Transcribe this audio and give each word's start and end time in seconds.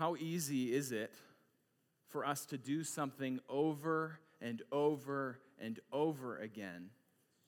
How 0.00 0.16
easy 0.16 0.72
is 0.72 0.92
it 0.92 1.12
for 2.08 2.24
us 2.24 2.46
to 2.46 2.56
do 2.56 2.84
something 2.84 3.38
over 3.50 4.18
and 4.40 4.62
over 4.72 5.38
and 5.60 5.78
over 5.92 6.38
again 6.38 6.88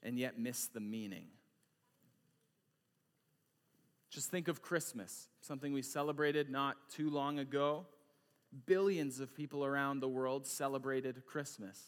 and 0.02 0.18
yet 0.18 0.38
miss 0.38 0.66
the 0.66 0.78
meaning? 0.78 1.28
Just 4.10 4.30
think 4.30 4.48
of 4.48 4.60
Christmas, 4.60 5.28
something 5.40 5.72
we 5.72 5.80
celebrated 5.80 6.50
not 6.50 6.76
too 6.90 7.08
long 7.08 7.38
ago. 7.38 7.86
Billions 8.66 9.18
of 9.18 9.34
people 9.34 9.64
around 9.64 10.00
the 10.00 10.08
world 10.08 10.46
celebrated 10.46 11.24
Christmas. 11.24 11.80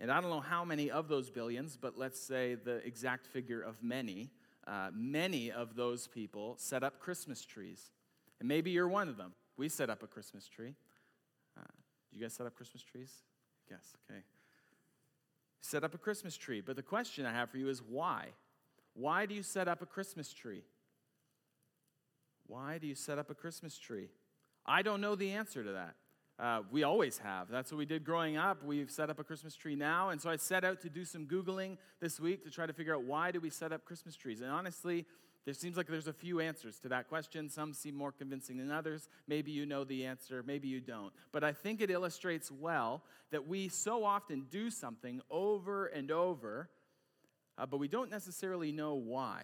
And 0.00 0.10
I 0.10 0.20
don't 0.20 0.30
know 0.30 0.40
how 0.40 0.64
many 0.64 0.90
of 0.90 1.06
those 1.06 1.30
billions, 1.30 1.76
but 1.76 1.96
let's 1.96 2.18
say 2.18 2.56
the 2.56 2.84
exact 2.84 3.28
figure 3.28 3.60
of 3.60 3.80
many, 3.80 4.32
uh, 4.66 4.90
many 4.92 5.52
of 5.52 5.76
those 5.76 6.08
people 6.08 6.56
set 6.58 6.82
up 6.82 6.98
Christmas 6.98 7.44
trees. 7.44 7.92
And 8.40 8.48
maybe 8.48 8.70
you're 8.70 8.88
one 8.88 9.08
of 9.08 9.16
them. 9.16 9.32
We 9.56 9.68
set 9.68 9.90
up 9.90 10.02
a 10.02 10.06
Christmas 10.06 10.48
tree. 10.48 10.74
Uh, 11.58 11.62
do 12.10 12.18
you 12.18 12.22
guys 12.22 12.34
set 12.34 12.46
up 12.46 12.54
Christmas 12.54 12.82
trees? 12.82 13.12
Yes, 13.70 13.96
okay. 14.08 14.20
Set 15.60 15.84
up 15.84 15.94
a 15.94 15.98
Christmas 15.98 16.36
tree. 16.36 16.60
But 16.60 16.76
the 16.76 16.82
question 16.82 17.26
I 17.26 17.32
have 17.32 17.50
for 17.50 17.58
you 17.58 17.68
is 17.68 17.82
why? 17.82 18.28
Why 18.94 19.26
do 19.26 19.34
you 19.34 19.42
set 19.42 19.68
up 19.68 19.82
a 19.82 19.86
Christmas 19.86 20.32
tree? 20.32 20.62
Why 22.46 22.78
do 22.78 22.86
you 22.86 22.94
set 22.94 23.18
up 23.18 23.30
a 23.30 23.34
Christmas 23.34 23.78
tree? 23.78 24.08
I 24.64 24.82
don't 24.82 25.00
know 25.00 25.14
the 25.14 25.30
answer 25.32 25.62
to 25.64 25.72
that. 25.72 25.94
Uh, 26.38 26.62
we 26.70 26.84
always 26.84 27.18
have. 27.18 27.48
That's 27.50 27.72
what 27.72 27.78
we 27.78 27.86
did 27.86 28.04
growing 28.04 28.36
up. 28.36 28.62
We've 28.64 28.90
set 28.90 29.10
up 29.10 29.18
a 29.18 29.24
Christmas 29.24 29.56
tree 29.56 29.74
now. 29.74 30.10
And 30.10 30.20
so 30.20 30.30
I 30.30 30.36
set 30.36 30.64
out 30.64 30.80
to 30.82 30.88
do 30.88 31.04
some 31.04 31.26
Googling 31.26 31.78
this 32.00 32.20
week 32.20 32.44
to 32.44 32.50
try 32.50 32.64
to 32.64 32.72
figure 32.72 32.94
out 32.94 33.02
why 33.02 33.32
do 33.32 33.40
we 33.40 33.50
set 33.50 33.72
up 33.72 33.84
Christmas 33.84 34.14
trees. 34.14 34.40
And 34.40 34.50
honestly, 34.50 35.04
there 35.48 35.54
seems 35.54 35.78
like 35.78 35.86
there's 35.86 36.08
a 36.08 36.12
few 36.12 36.40
answers 36.40 36.78
to 36.80 36.90
that 36.90 37.08
question. 37.08 37.48
Some 37.48 37.72
seem 37.72 37.94
more 37.94 38.12
convincing 38.12 38.58
than 38.58 38.70
others. 38.70 39.08
Maybe 39.26 39.50
you 39.50 39.64
know 39.64 39.82
the 39.82 40.04
answer, 40.04 40.42
maybe 40.46 40.68
you 40.68 40.78
don't. 40.78 41.10
But 41.32 41.42
I 41.42 41.54
think 41.54 41.80
it 41.80 41.90
illustrates 41.90 42.52
well 42.52 43.02
that 43.30 43.48
we 43.48 43.68
so 43.68 44.04
often 44.04 44.44
do 44.50 44.68
something 44.68 45.22
over 45.30 45.86
and 45.86 46.10
over 46.10 46.68
uh, 47.58 47.66
but 47.66 47.78
we 47.78 47.88
don't 47.88 48.10
necessarily 48.10 48.70
know 48.70 48.94
why. 48.94 49.42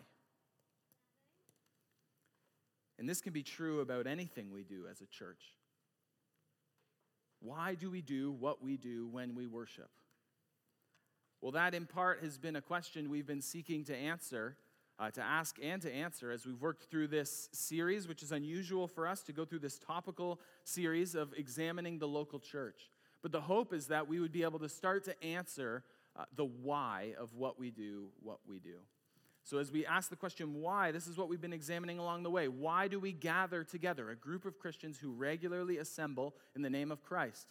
And 2.99 3.09
this 3.09 3.21
can 3.21 3.33
be 3.33 3.43
true 3.43 3.81
about 3.81 4.07
anything 4.07 4.53
we 4.53 4.63
do 4.63 4.85
as 4.89 5.01
a 5.01 5.07
church. 5.07 5.43
Why 7.41 7.75
do 7.75 7.91
we 7.91 8.01
do 8.01 8.31
what 8.31 8.63
we 8.63 8.77
do 8.77 9.09
when 9.09 9.35
we 9.35 9.47
worship? 9.49 9.91
Well, 11.41 11.53
that 11.53 11.75
in 11.75 11.87
part 11.87 12.23
has 12.23 12.39
been 12.39 12.57
a 12.57 12.63
question 12.63 13.11
we've 13.11 13.27
been 13.27 13.43
seeking 13.43 13.85
to 13.85 13.97
answer, 13.97 14.57
uh, 14.99 15.11
to 15.11 15.23
ask 15.23 15.57
and 15.63 15.83
to 15.83 15.93
answer 15.93 16.31
as 16.31 16.47
we've 16.47 16.61
worked 16.61 16.85
through 16.91 17.09
this 17.09 17.49
series, 17.53 18.07
which 18.07 18.23
is 18.23 18.33
unusual 18.33 18.87
for 18.87 19.07
us 19.07 19.23
to 19.23 19.33
go 19.33 19.45
through 19.45 19.59
this 19.59 19.79
topical 19.79 20.41
series 20.65 21.15
of 21.15 21.33
examining 21.37 21.99
the 21.99 22.09
local 22.09 22.39
church. 22.39 22.91
But 23.23 23.33
the 23.33 23.41
hope 23.41 23.73
is 23.73 23.89
that 23.89 24.07
we 24.07 24.21
would 24.21 24.33
be 24.33 24.43
able 24.43 24.59
to 24.61 24.69
start 24.69 25.05
to 25.05 25.25
answer 25.25 25.83
uh, 26.17 26.25
the 26.37 26.45
why 26.45 27.15
of 27.19 27.35
what 27.35 27.59
we 27.59 27.71
do, 27.71 28.09
what 28.23 28.39
we 28.49 28.59
do. 28.59 28.77
So, 29.43 29.59
as 29.59 29.71
we 29.71 29.85
ask 29.85 30.09
the 30.09 30.17
question, 30.17 30.55
why, 30.55 30.91
this 30.91 31.07
is 31.07 31.19
what 31.19 31.29
we've 31.29 31.41
been 31.41 31.53
examining 31.53 31.99
along 31.99 32.23
the 32.23 32.31
way. 32.31 32.49
Why 32.49 32.89
do 32.89 32.99
we 32.99 33.13
gather 33.13 33.63
together, 33.63 34.09
a 34.09 34.17
group 34.17 34.47
of 34.47 34.59
Christians 34.59 34.99
who 34.99 35.13
regularly 35.13 35.77
assemble 35.79 36.35
in 36.57 36.63
the 36.63 36.71
name 36.71 36.91
of 36.91 37.03
Christ? 37.03 37.49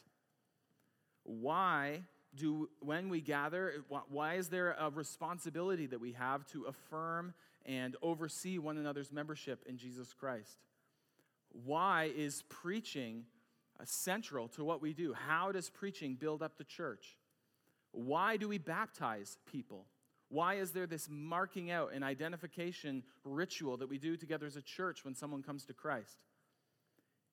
Why 1.24 2.02
do, 2.36 2.70
when 2.80 3.10
we 3.10 3.22
gather, 3.22 3.84
why 4.10 4.36
is 4.36 4.50
there 4.50 4.76
a 4.80 4.90
responsibility 4.90 5.86
that 5.88 6.00
we 6.00 6.14
have 6.14 6.46
to 6.48 6.64
affirm 6.64 7.34
and 7.66 7.96
oversee 8.02 8.58
one 8.58 8.78
another's 8.78 9.12
membership 9.12 9.64
in 9.68 9.78
Jesus 9.78 10.14
Christ? 10.14 10.58
Why 11.66 12.12
is 12.16 12.44
preaching 12.50 13.26
uh, 13.80 13.84
central 13.86 14.48
to 14.50 14.64
what 14.64 14.82
we 14.82 14.94
do? 14.94 15.14
How 15.14 15.52
does 15.52 15.70
preaching 15.70 16.16
build 16.16 16.42
up 16.42 16.58
the 16.58 16.64
church? 16.64 17.18
Why 17.92 18.38
do 18.38 18.48
we 18.48 18.58
baptize 18.58 19.38
people? 19.46 19.86
Why 20.30 20.56
is 20.56 20.72
there 20.72 20.88
this 20.88 21.08
marking 21.12 21.70
out 21.70 21.92
and 21.94 22.04
identification 22.04 23.04
ritual 23.24 23.78
that 23.78 23.88
we 23.88 24.00
do 24.00 24.18
together 24.18 24.48
as 24.48 24.56
a 24.56 24.64
church 24.64 25.06
when 25.06 25.14
someone 25.14 25.44
comes 25.44 25.64
to 25.66 25.74
Christ? 25.74 26.24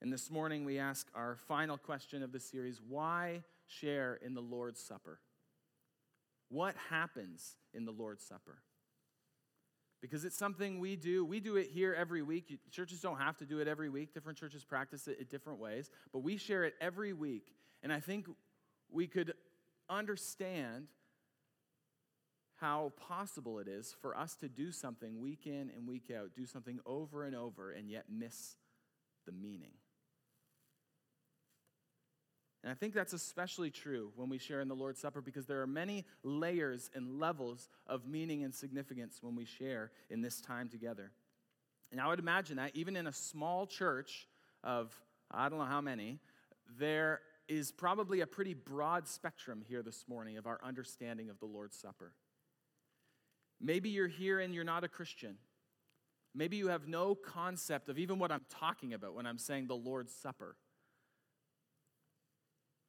And 0.02 0.12
this 0.12 0.30
morning 0.30 0.66
we 0.66 0.78
ask 0.78 1.06
our 1.14 1.36
final 1.48 1.78
question 1.78 2.22
of 2.22 2.32
the 2.32 2.40
series 2.40 2.80
why 2.86 3.42
share 3.70 4.18
in 4.24 4.34
the 4.34 4.40
Lord's 4.40 4.80
Supper? 4.80 5.20
What 6.48 6.74
happens 6.90 7.56
in 7.72 7.84
the 7.84 7.92
Lord's 7.92 8.24
Supper? 8.24 8.58
Because 10.00 10.24
it's 10.24 10.36
something 10.36 10.80
we 10.80 10.96
do. 10.96 11.24
We 11.24 11.40
do 11.40 11.56
it 11.56 11.68
here 11.72 11.94
every 11.94 12.22
week. 12.22 12.58
Churches 12.70 13.00
don't 13.00 13.18
have 13.18 13.36
to 13.38 13.46
do 13.46 13.60
it 13.60 13.68
every 13.68 13.90
week. 13.90 14.14
Different 14.14 14.38
churches 14.38 14.64
practice 14.64 15.06
it 15.08 15.18
in 15.20 15.26
different 15.26 15.58
ways, 15.58 15.90
but 16.12 16.20
we 16.20 16.36
share 16.36 16.64
it 16.64 16.74
every 16.80 17.12
week. 17.12 17.52
And 17.82 17.92
I 17.92 18.00
think 18.00 18.26
we 18.90 19.06
could 19.06 19.34
understand 19.88 20.88
how 22.60 22.92
possible 22.96 23.58
it 23.58 23.68
is 23.68 23.94
for 24.00 24.16
us 24.16 24.36
to 24.36 24.48
do 24.48 24.70
something 24.72 25.20
week 25.20 25.46
in 25.46 25.70
and 25.74 25.86
week 25.86 26.10
out, 26.14 26.30
do 26.34 26.46
something 26.46 26.78
over 26.84 27.24
and 27.24 27.34
over, 27.34 27.70
and 27.70 27.90
yet 27.90 28.04
miss 28.10 28.56
the 29.26 29.32
meaning. 29.32 29.72
And 32.62 32.70
I 32.70 32.74
think 32.74 32.92
that's 32.92 33.14
especially 33.14 33.70
true 33.70 34.12
when 34.16 34.28
we 34.28 34.36
share 34.36 34.60
in 34.60 34.68
the 34.68 34.74
Lord's 34.74 35.00
Supper 35.00 35.22
because 35.22 35.46
there 35.46 35.62
are 35.62 35.66
many 35.66 36.04
layers 36.22 36.90
and 36.94 37.18
levels 37.18 37.70
of 37.86 38.06
meaning 38.06 38.44
and 38.44 38.54
significance 38.54 39.18
when 39.22 39.34
we 39.34 39.46
share 39.46 39.90
in 40.10 40.20
this 40.20 40.40
time 40.40 40.68
together. 40.68 41.10
And 41.90 42.00
I 42.00 42.08
would 42.08 42.18
imagine 42.18 42.58
that 42.58 42.72
even 42.74 42.96
in 42.96 43.06
a 43.06 43.12
small 43.12 43.66
church 43.66 44.28
of, 44.62 44.94
I 45.30 45.48
don't 45.48 45.58
know 45.58 45.64
how 45.64 45.80
many, 45.80 46.18
there 46.78 47.20
is 47.48 47.72
probably 47.72 48.20
a 48.20 48.26
pretty 48.26 48.54
broad 48.54 49.08
spectrum 49.08 49.62
here 49.66 49.82
this 49.82 50.04
morning 50.06 50.36
of 50.36 50.46
our 50.46 50.60
understanding 50.62 51.30
of 51.30 51.40
the 51.40 51.46
Lord's 51.46 51.76
Supper. 51.76 52.12
Maybe 53.60 53.88
you're 53.88 54.06
here 54.06 54.38
and 54.38 54.54
you're 54.54 54.64
not 54.64 54.84
a 54.84 54.88
Christian. 54.88 55.36
Maybe 56.34 56.58
you 56.58 56.68
have 56.68 56.86
no 56.86 57.14
concept 57.14 57.88
of 57.88 57.98
even 57.98 58.18
what 58.18 58.30
I'm 58.30 58.44
talking 58.50 58.94
about 58.94 59.14
when 59.14 59.26
I'm 59.26 59.38
saying 59.38 59.66
the 59.66 59.74
Lord's 59.74 60.14
Supper. 60.14 60.56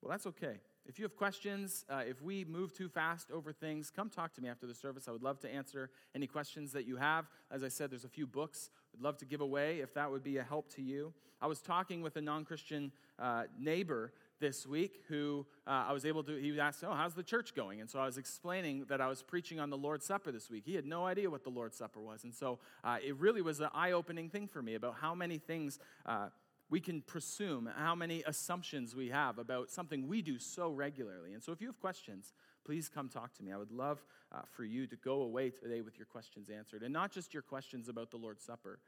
Well, 0.01 0.09
that's 0.09 0.25
okay. 0.27 0.55
If 0.87 0.97
you 0.97 1.03
have 1.03 1.15
questions, 1.15 1.85
uh, 1.89 2.01
if 2.07 2.21
we 2.23 2.43
move 2.43 2.73
too 2.73 2.89
fast 2.89 3.29
over 3.29 3.53
things, 3.53 3.91
come 3.91 4.09
talk 4.09 4.33
to 4.33 4.41
me 4.41 4.49
after 4.49 4.65
the 4.65 4.73
service. 4.73 5.07
I 5.07 5.11
would 5.11 5.21
love 5.21 5.39
to 5.41 5.49
answer 5.49 5.91
any 6.15 6.25
questions 6.25 6.71
that 6.71 6.87
you 6.87 6.97
have. 6.97 7.25
As 7.51 7.63
I 7.63 7.67
said, 7.67 7.91
there's 7.91 8.03
a 8.03 8.09
few 8.09 8.25
books 8.25 8.71
I'd 8.95 9.01
love 9.01 9.17
to 9.19 9.25
give 9.25 9.41
away 9.41 9.79
if 9.79 9.93
that 9.93 10.09
would 10.09 10.23
be 10.23 10.37
a 10.37 10.43
help 10.43 10.73
to 10.75 10.81
you. 10.81 11.13
I 11.39 11.47
was 11.47 11.61
talking 11.61 12.01
with 12.01 12.15
a 12.17 12.21
non 12.21 12.45
Christian 12.45 12.91
uh, 13.19 13.43
neighbor 13.59 14.11
this 14.39 14.65
week 14.65 15.03
who 15.07 15.45
uh, 15.67 15.85
I 15.87 15.93
was 15.93 16.05
able 16.05 16.23
to, 16.23 16.35
he 16.35 16.59
asked, 16.59 16.83
Oh, 16.83 16.93
how's 16.93 17.13
the 17.13 17.23
church 17.23 17.53
going? 17.55 17.79
And 17.79 17.89
so 17.89 17.99
I 17.99 18.05
was 18.05 18.17
explaining 18.17 18.85
that 18.89 19.01
I 19.01 19.07
was 19.07 19.21
preaching 19.21 19.59
on 19.59 19.69
the 19.69 19.77
Lord's 19.77 20.05
Supper 20.05 20.31
this 20.31 20.49
week. 20.49 20.63
He 20.65 20.75
had 20.75 20.85
no 20.85 21.05
idea 21.05 21.29
what 21.29 21.43
the 21.43 21.49
Lord's 21.49 21.77
Supper 21.77 22.01
was. 22.01 22.23
And 22.23 22.33
so 22.33 22.59
uh, 22.83 22.97
it 23.05 23.15
really 23.17 23.41
was 23.41 23.59
an 23.59 23.69
eye 23.73 23.91
opening 23.91 24.29
thing 24.29 24.47
for 24.47 24.61
me 24.61 24.75
about 24.75 24.95
how 24.99 25.15
many 25.15 25.37
things 25.37 25.79
uh, 26.05 26.27
we 26.71 26.79
can 26.79 27.01
presume, 27.01 27.69
how 27.75 27.93
many 27.93 28.23
assumptions 28.25 28.95
we 28.95 29.09
have 29.09 29.37
about 29.37 29.69
something 29.69 30.07
we 30.07 30.21
do 30.21 30.39
so 30.39 30.71
regularly. 30.71 31.33
And 31.33 31.43
so 31.43 31.51
if 31.51 31.59
you 31.59 31.67
have 31.67 31.79
questions, 31.81 32.33
please 32.65 32.87
come 32.87 33.09
talk 33.09 33.33
to 33.35 33.43
me. 33.43 33.51
I 33.51 33.57
would 33.57 33.73
love 33.73 34.03
uh, 34.31 34.39
for 34.53 34.63
you 34.63 34.87
to 34.87 34.95
go 34.95 35.23
away 35.23 35.49
today 35.49 35.81
with 35.81 35.97
your 35.97 36.05
questions 36.05 36.49
answered. 36.49 36.81
And 36.81 36.93
not 36.93 37.11
just 37.11 37.33
your 37.33 37.43
questions 37.43 37.89
about 37.89 38.09
the 38.09 38.15
Lord's 38.15 38.41
Supper, 38.41 38.79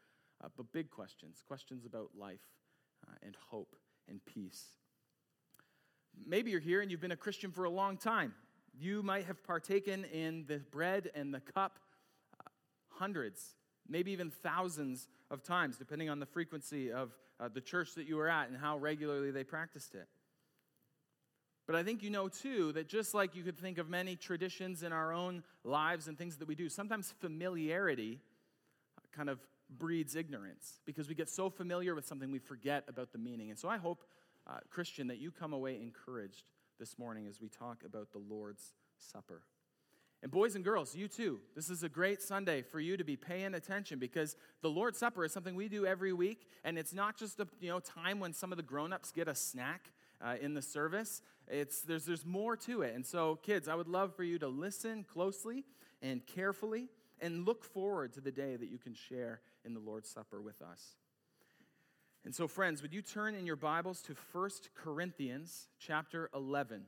uh, 0.41 0.47
but 0.55 0.71
big 0.71 0.91
questions, 0.91 1.43
questions 1.45 1.85
about 1.85 2.11
life 2.17 2.39
uh, 3.05 3.15
and 3.21 3.35
hope 3.49 3.75
and 4.07 4.23
peace. 4.25 4.63
Maybe 6.25 6.51
you're 6.51 6.61
here 6.61 6.79
and 6.79 6.89
you've 6.89 7.01
been 7.01 7.11
a 7.11 7.17
Christian 7.17 7.51
for 7.51 7.65
a 7.65 7.69
long 7.69 7.97
time. 7.97 8.33
You 8.79 9.03
might 9.03 9.25
have 9.25 9.43
partaken 9.43 10.05
in 10.05 10.45
the 10.47 10.59
bread 10.59 11.11
and 11.15 11.33
the 11.33 11.41
cup 11.41 11.79
uh, 12.39 12.49
hundreds, 12.87 13.55
maybe 13.89 14.13
even 14.13 14.31
thousands 14.31 15.09
of 15.29 15.43
times, 15.43 15.77
depending 15.77 16.09
on 16.09 16.19
the 16.19 16.25
frequency 16.25 16.89
of 16.89 17.11
uh, 17.43 17.49
the 17.53 17.61
church 17.61 17.95
that 17.95 18.07
you 18.07 18.15
were 18.15 18.29
at 18.29 18.47
and 18.47 18.57
how 18.57 18.77
regularly 18.77 19.31
they 19.31 19.43
practiced 19.43 19.95
it. 19.95 20.07
But 21.65 21.75
I 21.75 21.83
think 21.83 22.03
you 22.03 22.09
know 22.09 22.27
too 22.27 22.71
that 22.73 22.87
just 22.87 23.13
like 23.13 23.35
you 23.35 23.43
could 23.43 23.57
think 23.57 23.77
of 23.77 23.89
many 23.89 24.15
traditions 24.15 24.83
in 24.83 24.91
our 24.91 25.13
own 25.13 25.43
lives 25.63 26.07
and 26.07 26.17
things 26.17 26.37
that 26.37 26.47
we 26.47 26.55
do, 26.55 26.69
sometimes 26.69 27.13
familiarity 27.19 28.19
kind 29.15 29.29
of 29.29 29.39
breeds 29.69 30.15
ignorance 30.15 30.81
because 30.85 31.07
we 31.07 31.15
get 31.15 31.29
so 31.29 31.49
familiar 31.49 31.95
with 31.95 32.05
something 32.05 32.31
we 32.31 32.39
forget 32.39 32.83
about 32.87 33.11
the 33.11 33.17
meaning. 33.17 33.49
And 33.49 33.57
so 33.57 33.69
I 33.69 33.77
hope 33.77 34.03
uh, 34.45 34.57
Christian, 34.69 35.07
that 35.07 35.19
you 35.19 35.31
come 35.31 35.53
away 35.53 35.79
encouraged 35.81 36.43
this 36.79 36.99
morning 36.99 37.27
as 37.27 37.39
we 37.39 37.47
talk 37.47 37.83
about 37.85 38.11
the 38.11 38.19
Lord's 38.19 38.73
Supper. 38.97 39.41
And 40.23 40.31
boys 40.31 40.55
and 40.55 40.63
girls, 40.63 40.95
you 40.95 41.09
too, 41.09 41.41
this 41.53 41.69
is 41.69 41.83
a 41.83 41.89
great 41.89 42.21
Sunday 42.21 42.61
for 42.61 42.79
you 42.79 42.95
to 42.95 43.03
be 43.03 43.17
paying 43.17 43.53
attention 43.55 43.99
because 43.99 44.37
the 44.61 44.69
Lord's 44.69 44.97
Supper 44.97 45.25
is 45.25 45.33
something 45.33 45.53
we 45.53 45.67
do 45.67 45.85
every 45.85 46.13
week, 46.13 46.47
and 46.63 46.77
it's 46.77 46.93
not 46.93 47.17
just 47.17 47.41
a 47.41 47.47
you 47.59 47.67
know, 47.67 47.81
time 47.81 48.21
when 48.21 48.31
some 48.31 48.53
of 48.53 48.55
the 48.55 48.63
grown-ups 48.63 49.11
get 49.11 49.27
a 49.27 49.35
snack 49.35 49.91
uh, 50.21 50.35
in 50.41 50.53
the 50.53 50.61
service. 50.61 51.21
It's, 51.49 51.81
there's, 51.81 52.05
there's 52.05 52.25
more 52.25 52.55
to 52.55 52.83
it. 52.83 52.95
And 52.95 53.05
so, 53.05 53.35
kids, 53.43 53.67
I 53.67 53.75
would 53.75 53.89
love 53.89 54.15
for 54.15 54.23
you 54.23 54.39
to 54.39 54.47
listen 54.47 55.03
closely 55.03 55.65
and 56.01 56.25
carefully 56.25 56.87
and 57.19 57.45
look 57.45 57.65
forward 57.65 58.13
to 58.13 58.21
the 58.21 58.31
day 58.31 58.55
that 58.55 58.69
you 58.69 58.77
can 58.77 58.93
share 58.93 59.41
in 59.65 59.73
the 59.73 59.81
Lord's 59.81 60.07
Supper 60.07 60.39
with 60.39 60.61
us. 60.61 60.95
And 62.23 62.33
so, 62.33 62.47
friends, 62.47 62.81
would 62.81 62.93
you 62.93 63.01
turn 63.01 63.35
in 63.35 63.45
your 63.45 63.57
Bibles 63.57 64.01
to 64.03 64.15
1 64.31 64.49
Corinthians 64.73 65.67
chapter 65.79 66.29
11? 66.33 66.85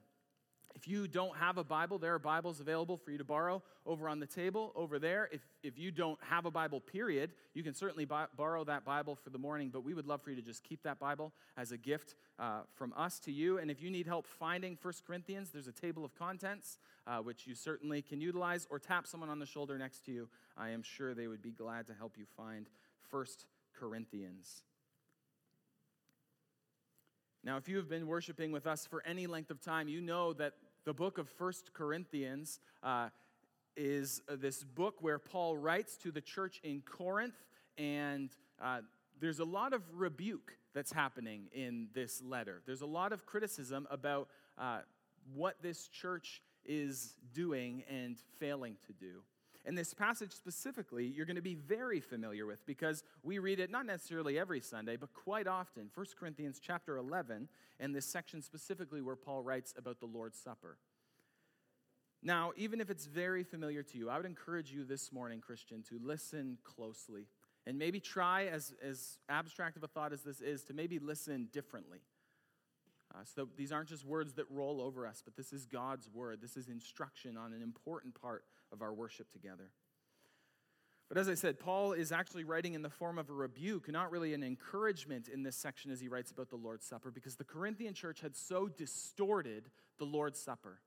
If 0.75 0.89
you 0.89 1.07
don't 1.07 1.35
have 1.37 1.57
a 1.57 1.63
Bible, 1.63 1.97
there 1.97 2.13
are 2.13 2.19
Bibles 2.19 2.59
available 2.59 2.97
for 2.97 3.09
you 3.09 3.17
to 3.17 3.23
borrow 3.23 3.63
over 3.85 4.09
on 4.09 4.19
the 4.19 4.25
table 4.25 4.73
over 4.75 4.99
there. 4.99 5.29
If, 5.31 5.41
if 5.63 5.79
you 5.79 5.89
don't 5.89 6.19
have 6.21 6.45
a 6.45 6.51
Bible, 6.51 6.81
period, 6.81 7.31
you 7.53 7.63
can 7.63 7.73
certainly 7.73 8.03
buy, 8.03 8.25
borrow 8.35 8.65
that 8.65 8.83
Bible 8.83 9.15
for 9.15 9.29
the 9.29 9.37
morning, 9.37 9.69
but 9.69 9.85
we 9.85 9.93
would 9.93 10.05
love 10.05 10.21
for 10.21 10.31
you 10.31 10.35
to 10.35 10.41
just 10.41 10.63
keep 10.63 10.83
that 10.83 10.99
Bible 10.99 11.31
as 11.55 11.71
a 11.71 11.77
gift 11.77 12.15
uh, 12.39 12.61
from 12.75 12.93
us 12.97 13.19
to 13.21 13.31
you. 13.31 13.57
And 13.57 13.71
if 13.71 13.81
you 13.81 13.89
need 13.89 14.05
help 14.05 14.27
finding 14.27 14.77
1 14.81 14.93
Corinthians, 15.07 15.51
there's 15.51 15.67
a 15.67 15.71
table 15.71 16.03
of 16.03 16.13
contents, 16.13 16.77
uh, 17.07 17.19
which 17.19 17.47
you 17.47 17.55
certainly 17.55 18.01
can 18.01 18.19
utilize, 18.19 18.67
or 18.69 18.77
tap 18.77 19.07
someone 19.07 19.29
on 19.29 19.39
the 19.39 19.45
shoulder 19.45 19.77
next 19.77 20.03
to 20.05 20.11
you. 20.11 20.27
I 20.57 20.71
am 20.71 20.83
sure 20.83 21.13
they 21.13 21.27
would 21.27 21.41
be 21.41 21.51
glad 21.51 21.87
to 21.87 21.93
help 21.93 22.17
you 22.17 22.25
find 22.35 22.67
1 23.11 23.25
Corinthians. 23.79 24.63
Now, 27.45 27.57
if 27.57 27.69
you 27.69 27.77
have 27.77 27.87
been 27.87 28.07
worshiping 28.07 28.51
with 28.51 28.65
us 28.65 28.87
for 28.87 29.03
any 29.05 29.27
length 29.27 29.51
of 29.51 29.61
time, 29.61 29.87
you 29.87 30.01
know 30.01 30.33
that 30.33 30.53
the 30.85 30.93
book 30.93 31.17
of 31.17 31.27
First 31.27 31.73
Corinthians 31.73 32.59
uh, 32.83 33.09
is 33.75 34.21
uh, 34.29 34.35
this 34.39 34.63
book 34.63 34.95
where 35.01 35.17
Paul 35.17 35.57
writes 35.57 35.97
to 35.97 36.11
the 36.11 36.21
church 36.21 36.61
in 36.63 36.81
Corinth, 36.81 37.33
and 37.77 38.29
uh, 38.61 38.81
there's 39.19 39.39
a 39.39 39.45
lot 39.45 39.73
of 39.73 39.81
rebuke 39.93 40.53
that's 40.75 40.91
happening 40.91 41.47
in 41.53 41.87
this 41.95 42.21
letter. 42.21 42.61
There's 42.67 42.81
a 42.81 42.85
lot 42.85 43.13
of 43.13 43.25
criticism 43.25 43.87
about 43.89 44.29
uh, 44.59 44.79
what 45.33 45.55
this 45.63 45.87
church 45.87 46.43
is 46.63 47.15
doing 47.33 47.83
and 47.89 48.17
failing 48.39 48.77
to 48.85 48.93
do. 48.93 49.21
And 49.65 49.75
this 49.75 49.93
passage 49.95 50.31
specifically, 50.31 51.07
you're 51.07 51.25
going 51.25 51.37
to 51.37 51.41
be 51.41 51.55
very 51.55 51.99
familiar 51.99 52.45
with 52.45 52.65
because 52.67 53.03
we 53.23 53.39
read 53.39 53.59
it 53.59 53.71
not 53.71 53.87
necessarily 53.87 54.37
every 54.37 54.61
Sunday, 54.61 54.95
but 54.95 55.13
quite 55.13 55.47
often. 55.47 55.89
1 55.93 56.05
Corinthians 56.19 56.59
chapter 56.61 56.97
11, 56.97 57.49
and 57.79 57.95
this 57.95 58.05
section 58.05 58.43
specifically 58.43 59.01
where 59.01 59.15
Paul 59.15 59.41
writes 59.41 59.73
about 59.75 59.99
the 59.99 60.05
Lord's 60.05 60.39
Supper. 60.39 60.77
Now, 62.21 62.53
even 62.57 62.79
if 62.79 62.89
it's 62.89 63.05
very 63.05 63.43
familiar 63.43 63.83
to 63.83 63.97
you, 63.97 64.09
I 64.09 64.17
would 64.17 64.25
encourage 64.25 64.71
you 64.71 64.83
this 64.83 65.11
morning, 65.11 65.41
Christian, 65.41 65.83
to 65.89 65.99
listen 66.01 66.57
closely 66.63 67.27
and 67.67 67.77
maybe 67.79 67.99
try, 67.99 68.45
as, 68.45 68.73
as 68.83 69.17
abstract 69.29 69.77
of 69.77 69.83
a 69.83 69.87
thought 69.87 70.13
as 70.13 70.21
this 70.21 70.41
is, 70.41 70.63
to 70.65 70.73
maybe 70.73 70.99
listen 70.99 71.49
differently. 71.51 71.99
Uh, 73.15 73.23
so 73.23 73.47
these 73.55 73.71
aren't 73.71 73.87
just 73.87 74.03
words 74.03 74.33
that 74.33 74.45
roll 74.49 74.81
over 74.81 75.07
us, 75.07 75.21
but 75.23 75.37
this 75.37 75.53
is 75.53 75.65
God's 75.65 76.09
word. 76.13 76.41
This 76.41 76.57
is 76.57 76.67
instruction 76.67 77.37
on 77.37 77.53
an 77.53 77.61
important 77.61 78.19
part 78.19 78.43
of 78.73 78.81
our 78.81 78.93
worship 78.93 79.31
together. 79.31 79.69
But 81.07 81.17
as 81.19 81.29
I 81.29 81.35
said, 81.35 81.59
Paul 81.59 81.93
is 81.93 82.11
actually 82.11 82.43
writing 82.43 82.73
in 82.73 82.81
the 82.81 82.89
form 82.89 83.19
of 83.19 83.29
a 83.29 83.33
rebuke, 83.33 83.89
not 83.89 84.11
really 84.11 84.33
an 84.33 84.43
encouragement 84.43 85.27
in 85.27 85.43
this 85.43 85.55
section 85.55 85.91
as 85.91 86.01
he 86.01 86.07
writes 86.07 86.31
about 86.31 86.49
the 86.49 86.55
Lord's 86.55 86.85
Supper, 86.85 87.11
because 87.11 87.35
the 87.35 87.43
Corinthian 87.43 87.93
church 87.93 88.21
had 88.21 88.35
so 88.35 88.67
distorted 88.67 89.69
the 89.99 90.05
Lord's 90.05 90.39
Supper. 90.39 90.79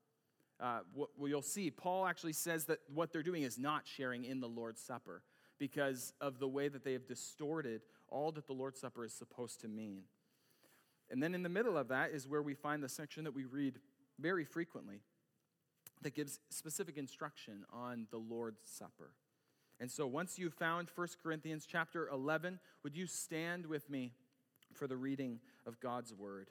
Uh, 0.61 0.81
you'll 1.25 1.41
see, 1.41 1.71
Paul 1.71 2.05
actually 2.05 2.33
says 2.33 2.65
that 2.65 2.81
what 2.93 3.13
they're 3.13 3.23
doing 3.23 3.45
is 3.45 3.59
not 3.59 3.87
sharing 3.87 4.25
in 4.25 4.41
the 4.41 4.49
Lord's 4.49 4.83
Supper 4.83 5.23
because 5.57 6.13
of 6.21 6.41
the 6.41 6.49
way 6.49 6.69
that 6.69 6.85
they 6.85 6.95
have 6.95 7.07
distorted 7.07 7.83
all 8.09 8.33
that 8.33 8.47
the 8.49 8.53
Lord's 8.53 8.81
Supper 8.81 9.05
is 9.05 9.13
supposed 9.13 9.61
to 9.61 9.69
mean. 9.69 10.03
And 11.11 11.23
then 11.23 11.35
in 11.35 11.43
the 11.43 11.49
middle 11.49 11.77
of 11.77 11.89
that 11.89 12.11
is 12.11 12.27
where 12.27 12.43
we 12.43 12.55
find 12.55 12.83
the 12.83 12.89
section 12.89 13.25
that 13.25 13.35
we 13.35 13.45
read 13.45 13.79
very 14.19 14.45
frequently 14.45 15.01
that 16.03 16.15
gives 16.15 16.39
specific 16.51 16.97
instruction 16.97 17.65
on 17.73 18.07
the 18.11 18.19
Lord's 18.19 18.63
Supper. 18.65 19.13
And 19.81 19.91
so 19.91 20.07
once 20.07 20.39
you've 20.39 20.55
found 20.55 20.89
1 20.95 21.09
Corinthians 21.23 21.67
chapter 21.71 22.09
11, 22.09 22.59
would 22.83 22.97
you 22.97 23.07
stand 23.07 23.67
with 23.67 23.89
me 23.89 24.13
for 24.75 24.87
the 24.87 24.97
reading 24.97 25.41
of 25.67 25.81
God's 25.81 26.13
word? 26.13 26.51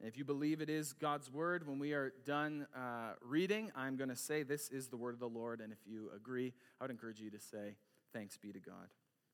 And 0.00 0.08
if 0.08 0.16
you 0.16 0.24
believe 0.24 0.60
it 0.60 0.70
is 0.70 0.92
God's 0.92 1.30
word, 1.30 1.66
when 1.66 1.78
we 1.78 1.92
are 1.92 2.12
done 2.24 2.66
uh, 2.74 3.14
reading, 3.20 3.72
I'm 3.74 3.96
going 3.96 4.10
to 4.10 4.16
say, 4.16 4.42
This 4.42 4.70
is 4.70 4.88
the 4.88 4.96
word 4.96 5.14
of 5.14 5.20
the 5.20 5.28
Lord. 5.28 5.60
And 5.60 5.72
if 5.72 5.78
you 5.86 6.10
agree, 6.14 6.54
I 6.80 6.84
would 6.84 6.90
encourage 6.90 7.20
you 7.20 7.30
to 7.30 7.40
say, 7.40 7.76
Thanks 8.12 8.36
be 8.38 8.52
to 8.52 8.60
God. 8.60 8.88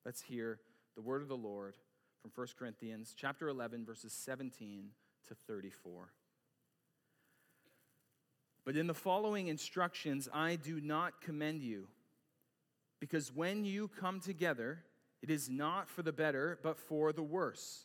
Let's 0.04 0.22
hear 0.22 0.58
the 0.96 1.02
word 1.02 1.20
of 1.20 1.28
the 1.28 1.36
Lord 1.36 1.76
from 2.24 2.32
1 2.34 2.46
Corinthians 2.58 3.14
chapter 3.14 3.48
11, 3.50 3.84
verses 3.84 4.10
17 4.14 4.86
to 5.28 5.34
34. 5.34 6.08
But 8.64 8.76
in 8.78 8.86
the 8.86 8.94
following 8.94 9.48
instructions, 9.48 10.26
I 10.32 10.56
do 10.56 10.80
not 10.80 11.20
commend 11.20 11.62
you, 11.62 11.86
because 12.98 13.30
when 13.30 13.66
you 13.66 13.88
come 14.00 14.20
together, 14.20 14.84
it 15.22 15.28
is 15.28 15.50
not 15.50 15.90
for 15.90 16.00
the 16.00 16.14
better, 16.14 16.58
but 16.62 16.78
for 16.78 17.12
the 17.12 17.22
worse. 17.22 17.84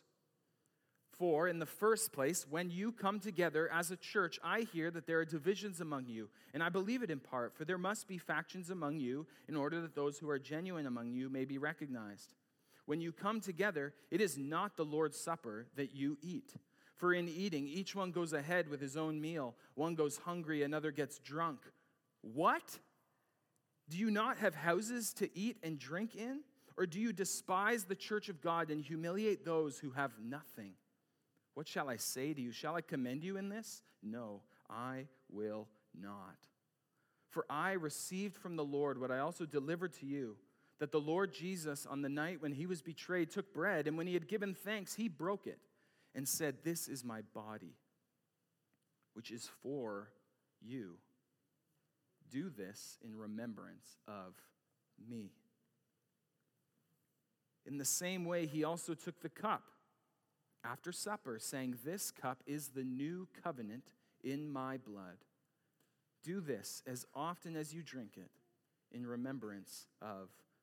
For, 1.18 1.46
in 1.46 1.58
the 1.58 1.66
first 1.66 2.10
place, 2.10 2.46
when 2.48 2.70
you 2.70 2.92
come 2.92 3.20
together 3.20 3.70
as 3.70 3.90
a 3.90 3.96
church, 3.96 4.40
I 4.42 4.60
hear 4.72 4.90
that 4.90 5.06
there 5.06 5.18
are 5.18 5.26
divisions 5.26 5.82
among 5.82 6.06
you, 6.06 6.30
and 6.54 6.62
I 6.62 6.70
believe 6.70 7.02
it 7.02 7.10
in 7.10 7.20
part, 7.20 7.54
for 7.54 7.66
there 7.66 7.76
must 7.76 8.08
be 8.08 8.16
factions 8.16 8.70
among 8.70 9.00
you, 9.00 9.26
in 9.48 9.56
order 9.56 9.82
that 9.82 9.94
those 9.94 10.16
who 10.16 10.30
are 10.30 10.38
genuine 10.38 10.86
among 10.86 11.10
you 11.12 11.28
may 11.28 11.44
be 11.44 11.58
recognized. 11.58 12.32
When 12.86 13.00
you 13.00 13.12
come 13.12 13.40
together, 13.40 13.94
it 14.10 14.20
is 14.20 14.36
not 14.36 14.76
the 14.76 14.84
Lord's 14.84 15.18
Supper 15.18 15.66
that 15.76 15.94
you 15.94 16.18
eat. 16.22 16.54
For 16.96 17.14
in 17.14 17.28
eating, 17.28 17.66
each 17.66 17.94
one 17.94 18.10
goes 18.10 18.32
ahead 18.32 18.68
with 18.68 18.80
his 18.80 18.96
own 18.96 19.20
meal. 19.20 19.54
One 19.74 19.94
goes 19.94 20.18
hungry, 20.18 20.62
another 20.62 20.90
gets 20.90 21.18
drunk. 21.18 21.60
What? 22.20 22.78
Do 23.88 23.96
you 23.96 24.10
not 24.10 24.38
have 24.38 24.54
houses 24.54 25.12
to 25.14 25.28
eat 25.36 25.56
and 25.62 25.78
drink 25.78 26.14
in? 26.14 26.40
Or 26.76 26.86
do 26.86 27.00
you 27.00 27.12
despise 27.12 27.84
the 27.84 27.94
church 27.94 28.28
of 28.28 28.40
God 28.40 28.70
and 28.70 28.80
humiliate 28.80 29.44
those 29.44 29.78
who 29.78 29.90
have 29.90 30.12
nothing? 30.22 30.72
What 31.54 31.68
shall 31.68 31.88
I 31.88 31.96
say 31.96 32.32
to 32.32 32.40
you? 32.40 32.52
Shall 32.52 32.76
I 32.76 32.80
commend 32.80 33.24
you 33.24 33.36
in 33.36 33.48
this? 33.48 33.82
No, 34.02 34.42
I 34.68 35.06
will 35.30 35.68
not. 35.98 36.36
For 37.28 37.44
I 37.48 37.72
received 37.72 38.36
from 38.36 38.56
the 38.56 38.64
Lord 38.64 39.00
what 39.00 39.10
I 39.10 39.18
also 39.18 39.44
delivered 39.44 39.92
to 39.94 40.06
you 40.06 40.36
that 40.80 40.90
the 40.90 41.00
Lord 41.00 41.32
Jesus, 41.32 41.86
on 41.86 42.00
the 42.02 42.08
night 42.08 42.40
when 42.40 42.52
he 42.52 42.66
was 42.66 42.82
betrayed, 42.82 43.30
took 43.30 43.52
bread, 43.52 43.86
and 43.86 43.96
when 43.96 44.06
he 44.06 44.14
had 44.14 44.26
given 44.26 44.54
thanks, 44.54 44.94
he 44.94 45.08
broke 45.08 45.46
it 45.46 45.60
and 46.14 46.26
said, 46.26 46.56
This 46.64 46.88
is 46.88 47.04
my 47.04 47.20
body, 47.34 47.76
which 49.14 49.30
is 49.30 49.48
for 49.62 50.08
you. 50.60 50.94
Do 52.30 52.48
this 52.48 52.98
in 53.04 53.16
remembrance 53.16 53.98
of 54.08 54.34
me. 55.08 55.32
In 57.66 57.76
the 57.76 57.84
same 57.84 58.24
way, 58.24 58.46
he 58.46 58.64
also 58.64 58.94
took 58.94 59.20
the 59.20 59.28
cup 59.28 59.62
after 60.64 60.92
supper, 60.92 61.38
saying, 61.38 61.76
This 61.84 62.10
cup 62.10 62.42
is 62.46 62.68
the 62.68 62.84
new 62.84 63.28
covenant 63.44 63.92
in 64.24 64.48
my 64.48 64.78
blood. 64.78 65.18
Do 66.24 66.40
this 66.40 66.82
as 66.86 67.06
often 67.14 67.54
as 67.54 67.74
you 67.74 67.82
drink 67.82 68.12
it 68.16 68.30
in 68.92 69.06
remembrance 69.06 69.86
of 70.00 70.30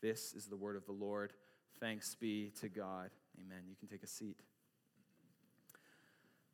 This 0.00 0.32
is 0.34 0.46
the 0.46 0.56
word 0.56 0.76
of 0.76 0.86
the 0.86 0.92
Lord. 0.92 1.32
Thanks 1.80 2.14
be 2.14 2.52
to 2.60 2.68
God. 2.68 3.10
Amen. 3.40 3.64
You 3.68 3.76
can 3.76 3.88
take 3.88 4.02
a 4.02 4.06
seat. 4.06 4.36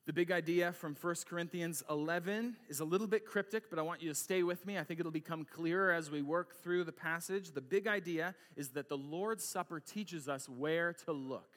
The 0.07 0.13
big 0.13 0.31
idea 0.31 0.73
from 0.73 0.95
1 1.01 1.15
Corinthians 1.27 1.83
11 1.89 2.57
is 2.69 2.81
a 2.81 2.85
little 2.85 3.07
bit 3.07 3.25
cryptic, 3.25 3.71
but 3.71 3.79
I 3.79 3.83
want 3.83 4.03
you 4.03 4.11
to 4.11 4.15
stay 4.15 4.43
with 4.43 4.67
me. 4.67 4.79
I 4.79 4.85
think 4.85 5.01
it'll 5.01 5.11
become 5.11 5.47
clearer 5.47 5.93
as 5.93 6.11
we 6.11 6.21
work 6.21 6.63
through 6.63 6.85
the 6.85 6.93
passage. 6.93 7.53
The 7.53 7.63
big 7.63 7.87
idea 7.87 8.35
is 8.55 8.71
that 8.71 8.91
the 8.91 8.99
Lord's 8.99 9.45
Supper 9.45 9.81
teaches 9.81 10.29
us 10.29 10.47
where 10.47 10.93
to 11.07 11.13
look. 11.13 11.57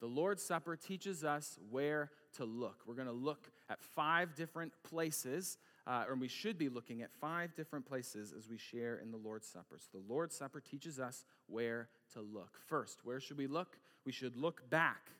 The 0.00 0.06
Lord's 0.06 0.42
Supper 0.42 0.76
teaches 0.76 1.24
us 1.24 1.58
where 1.70 2.10
to 2.36 2.44
look. 2.44 2.82
We're 2.86 2.94
going 2.94 3.08
to 3.08 3.12
look 3.12 3.50
at 3.70 3.82
five 3.82 4.34
different 4.34 4.72
places, 4.84 5.56
uh, 5.88 6.04
or 6.06 6.14
we 6.16 6.28
should 6.28 6.58
be 6.58 6.68
looking 6.68 7.00
at 7.00 7.10
five 7.18 7.54
different 7.54 7.86
places 7.86 8.34
as 8.36 8.46
we 8.46 8.58
share 8.58 8.98
in 8.98 9.10
the 9.10 9.16
Lord's 9.16 9.48
Supper. 9.48 9.78
So 9.78 9.98
the 9.98 10.12
Lord's 10.12 10.36
Supper 10.36 10.60
teaches 10.60 11.00
us 11.00 11.24
where 11.46 11.88
to 12.12 12.20
look. 12.20 12.60
First, 12.66 13.00
where 13.04 13.20
should 13.20 13.38
we 13.38 13.46
look? 13.46 13.78
We 14.04 14.12
should 14.12 14.36
look 14.36 14.68
back 14.68 15.10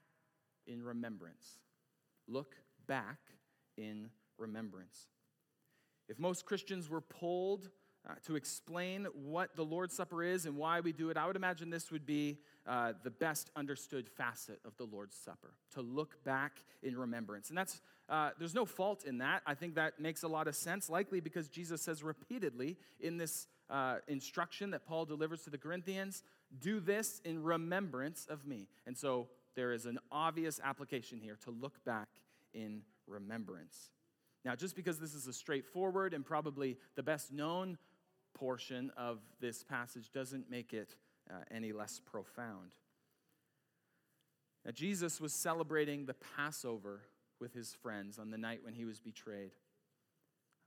in 0.66 0.82
remembrance. 0.82 1.58
Look 2.28 2.54
back 2.86 3.18
in 3.78 4.10
remembrance. 4.36 5.06
If 6.06 6.18
most 6.18 6.44
Christians 6.44 6.90
were 6.90 7.00
polled 7.00 7.70
uh, 8.08 8.14
to 8.26 8.36
explain 8.36 9.06
what 9.12 9.54
the 9.56 9.64
Lord's 9.64 9.94
Supper 9.94 10.22
is 10.22 10.46
and 10.46 10.56
why 10.56 10.80
we 10.80 10.92
do 10.92 11.10
it, 11.10 11.16
I 11.16 11.26
would 11.26 11.36
imagine 11.36 11.70
this 11.70 11.90
would 11.90 12.06
be 12.06 12.38
uh, 12.66 12.92
the 13.02 13.10
best 13.10 13.50
understood 13.56 14.08
facet 14.08 14.60
of 14.64 14.76
the 14.76 14.84
Lord's 14.84 15.16
Supper 15.16 15.54
to 15.74 15.80
look 15.80 16.22
back 16.24 16.62
in 16.82 16.96
remembrance. 16.96 17.48
And 17.48 17.58
that's, 17.58 17.80
uh, 18.08 18.30
there's 18.38 18.54
no 18.54 18.64
fault 18.64 19.04
in 19.04 19.18
that. 19.18 19.42
I 19.46 19.54
think 19.54 19.74
that 19.74 20.00
makes 20.00 20.22
a 20.22 20.28
lot 20.28 20.48
of 20.48 20.54
sense, 20.54 20.88
likely 20.88 21.20
because 21.20 21.48
Jesus 21.48 21.82
says 21.82 22.02
repeatedly 22.02 22.76
in 23.00 23.16
this 23.16 23.46
uh, 23.70 23.96
instruction 24.06 24.70
that 24.70 24.86
Paul 24.86 25.04
delivers 25.04 25.42
to 25.42 25.50
the 25.50 25.58
Corinthians 25.58 26.22
do 26.60 26.80
this 26.80 27.20
in 27.24 27.42
remembrance 27.42 28.26
of 28.30 28.46
me. 28.46 28.68
And 28.86 28.96
so 28.96 29.28
there 29.54 29.72
is 29.72 29.86
an 29.86 29.98
obvious 30.10 30.60
application 30.62 31.20
here 31.20 31.36
to 31.44 31.50
look 31.50 31.84
back 31.84 32.08
in 32.54 32.82
remembrance. 33.06 33.90
Now, 34.44 34.54
just 34.54 34.76
because 34.76 34.98
this 34.98 35.14
is 35.14 35.26
a 35.26 35.32
straightforward 35.32 36.14
and 36.14 36.24
probably 36.24 36.78
the 36.94 37.02
best 37.02 37.32
known 37.32 37.76
portion 38.34 38.90
of 38.96 39.18
this 39.40 39.62
passage 39.62 40.10
doesn't 40.12 40.50
make 40.50 40.72
it 40.72 40.96
uh, 41.30 41.34
any 41.50 41.72
less 41.72 42.00
profound. 42.04 42.72
Now, 44.64 44.72
Jesus 44.72 45.20
was 45.20 45.32
celebrating 45.32 46.06
the 46.06 46.14
Passover 46.36 47.02
with 47.40 47.54
his 47.54 47.72
friends 47.72 48.18
on 48.18 48.30
the 48.30 48.38
night 48.38 48.60
when 48.62 48.74
he 48.74 48.84
was 48.84 49.00
betrayed. 49.00 49.52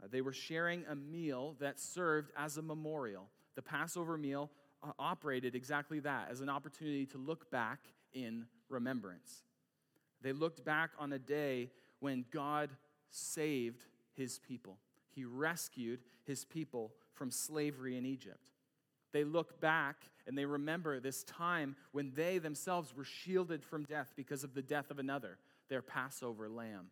Uh, 0.02 0.08
they 0.10 0.22
were 0.22 0.34
sharing 0.34 0.86
a 0.90 0.96
meal 0.96 1.56
that 1.60 1.80
served 1.80 2.32
as 2.38 2.58
a 2.58 2.62
memorial. 2.62 3.28
The 3.56 3.62
Passover 3.62 4.18
meal 4.18 4.50
uh, 4.82 4.92
operated 4.98 5.56
exactly 5.56 6.00
that 6.00 6.30
as 6.32 6.42
an 6.42 6.50
opportunity 6.50 7.06
to 7.08 7.18
look 7.18 7.52
back 7.52 7.80
in 8.14 8.46
remembrance. 8.70 9.44
They 10.22 10.34
looked 10.34 10.64
back 10.64 10.92
on 10.98 11.14
a 11.14 11.20
day 11.20 11.72
when 12.00 12.26
God 12.32 12.70
saved 13.10 13.86
his 14.14 14.40
people. 14.40 14.78
He 15.14 15.26
rescued 15.26 16.02
his 16.24 16.46
people 16.46 16.94
from 17.14 17.32
slavery 17.32 17.98
in 17.98 18.06
Egypt. 18.06 18.50
They 19.14 19.24
look 19.24 19.60
back 19.60 19.98
and 20.26 20.38
they 20.38 20.46
remember 20.46 21.00
this 21.00 21.24
time 21.24 21.76
when 21.92 22.12
they 22.16 22.38
themselves 22.38 22.96
were 22.96 23.04
shielded 23.04 23.64
from 23.64 23.84
death 23.84 24.14
because 24.16 24.44
of 24.44 24.54
the 24.54 24.62
death 24.62 24.92
of 24.92 25.00
another, 25.00 25.38
their 25.70 25.82
Passover 25.82 26.48
lamb. 26.48 26.88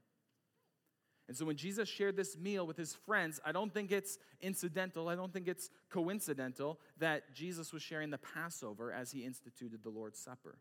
And 1.27 1.37
so 1.37 1.45
when 1.45 1.57
Jesus 1.57 1.87
shared 1.87 2.15
this 2.15 2.35
meal 2.35 2.65
with 2.65 2.75
his 2.75 2.95
friends, 2.95 3.39
I 3.45 3.51
don't 3.51 3.71
think 3.71 3.91
it's 3.91 4.17
incidental, 4.41 5.07
I 5.07 5.15
don't 5.15 5.31
think 5.31 5.47
it's 5.47 5.69
coincidental 5.91 6.79
that 6.97 7.33
Jesus 7.35 7.71
was 7.71 7.83
sharing 7.83 8.09
the 8.09 8.17
Passover 8.17 8.91
as 8.91 9.11
he 9.11 9.23
instituted 9.23 9.83
the 9.83 9.89
Lord's 9.89 10.19
Supper 10.19 10.57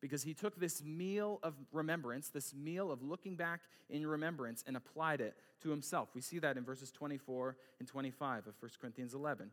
because 0.00 0.22
he 0.22 0.34
took 0.34 0.58
this 0.58 0.82
meal 0.82 1.38
of 1.42 1.54
remembrance, 1.72 2.28
this 2.28 2.54
meal 2.54 2.90
of 2.90 3.02
looking 3.02 3.36
back 3.36 3.60
in 3.88 4.06
remembrance, 4.06 4.64
and 4.66 4.76
applied 4.76 5.20
it 5.20 5.34
to 5.62 5.70
himself. 5.70 6.10
We 6.14 6.20
see 6.20 6.38
that 6.40 6.56
in 6.56 6.64
verses 6.64 6.90
24 6.90 7.56
and 7.78 7.88
25 7.88 8.46
of 8.46 8.54
1 8.60 8.70
Corinthians 8.80 9.14
11. 9.14 9.50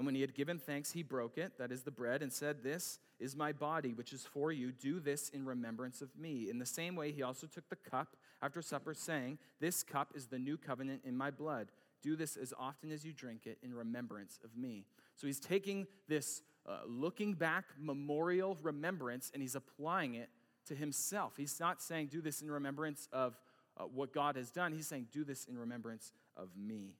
And 0.00 0.06
when 0.06 0.14
he 0.14 0.22
had 0.22 0.34
given 0.34 0.58
thanks, 0.58 0.92
he 0.92 1.02
broke 1.02 1.36
it, 1.36 1.58
that 1.58 1.70
is 1.70 1.82
the 1.82 1.90
bread, 1.90 2.22
and 2.22 2.32
said, 2.32 2.62
This 2.62 3.00
is 3.18 3.36
my 3.36 3.52
body, 3.52 3.92
which 3.92 4.14
is 4.14 4.24
for 4.24 4.50
you. 4.50 4.72
Do 4.72 4.98
this 4.98 5.28
in 5.28 5.44
remembrance 5.44 6.00
of 6.00 6.16
me. 6.16 6.48
In 6.48 6.58
the 6.58 6.64
same 6.64 6.96
way, 6.96 7.12
he 7.12 7.22
also 7.22 7.46
took 7.46 7.68
the 7.68 7.76
cup 7.76 8.16
after 8.40 8.62
supper, 8.62 8.94
saying, 8.94 9.38
This 9.60 9.82
cup 9.82 10.12
is 10.14 10.28
the 10.28 10.38
new 10.38 10.56
covenant 10.56 11.02
in 11.04 11.16
my 11.16 11.30
blood. 11.30 11.68
Do 12.02 12.16
this 12.16 12.38
as 12.38 12.54
often 12.58 12.90
as 12.90 13.04
you 13.04 13.12
drink 13.12 13.46
it 13.46 13.58
in 13.62 13.74
remembrance 13.74 14.38
of 14.42 14.56
me. 14.56 14.86
So 15.16 15.26
he's 15.26 15.38
taking 15.38 15.86
this 16.08 16.40
uh, 16.68 16.80
looking 16.86 17.34
back 17.34 17.64
memorial 17.78 18.56
remembrance 18.62 19.30
and 19.32 19.42
he's 19.42 19.54
applying 19.54 20.14
it 20.14 20.28
to 20.66 20.74
himself. 20.74 21.34
He's 21.36 21.58
not 21.58 21.82
saying, 21.82 22.08
do 22.08 22.20
this 22.20 22.42
in 22.42 22.50
remembrance 22.50 23.08
of 23.12 23.38
uh, 23.76 23.84
what 23.84 24.12
God 24.12 24.36
has 24.36 24.50
done. 24.50 24.72
He's 24.72 24.86
saying, 24.86 25.08
do 25.12 25.24
this 25.24 25.46
in 25.46 25.58
remembrance 25.58 26.12
of 26.36 26.50
me. 26.56 26.96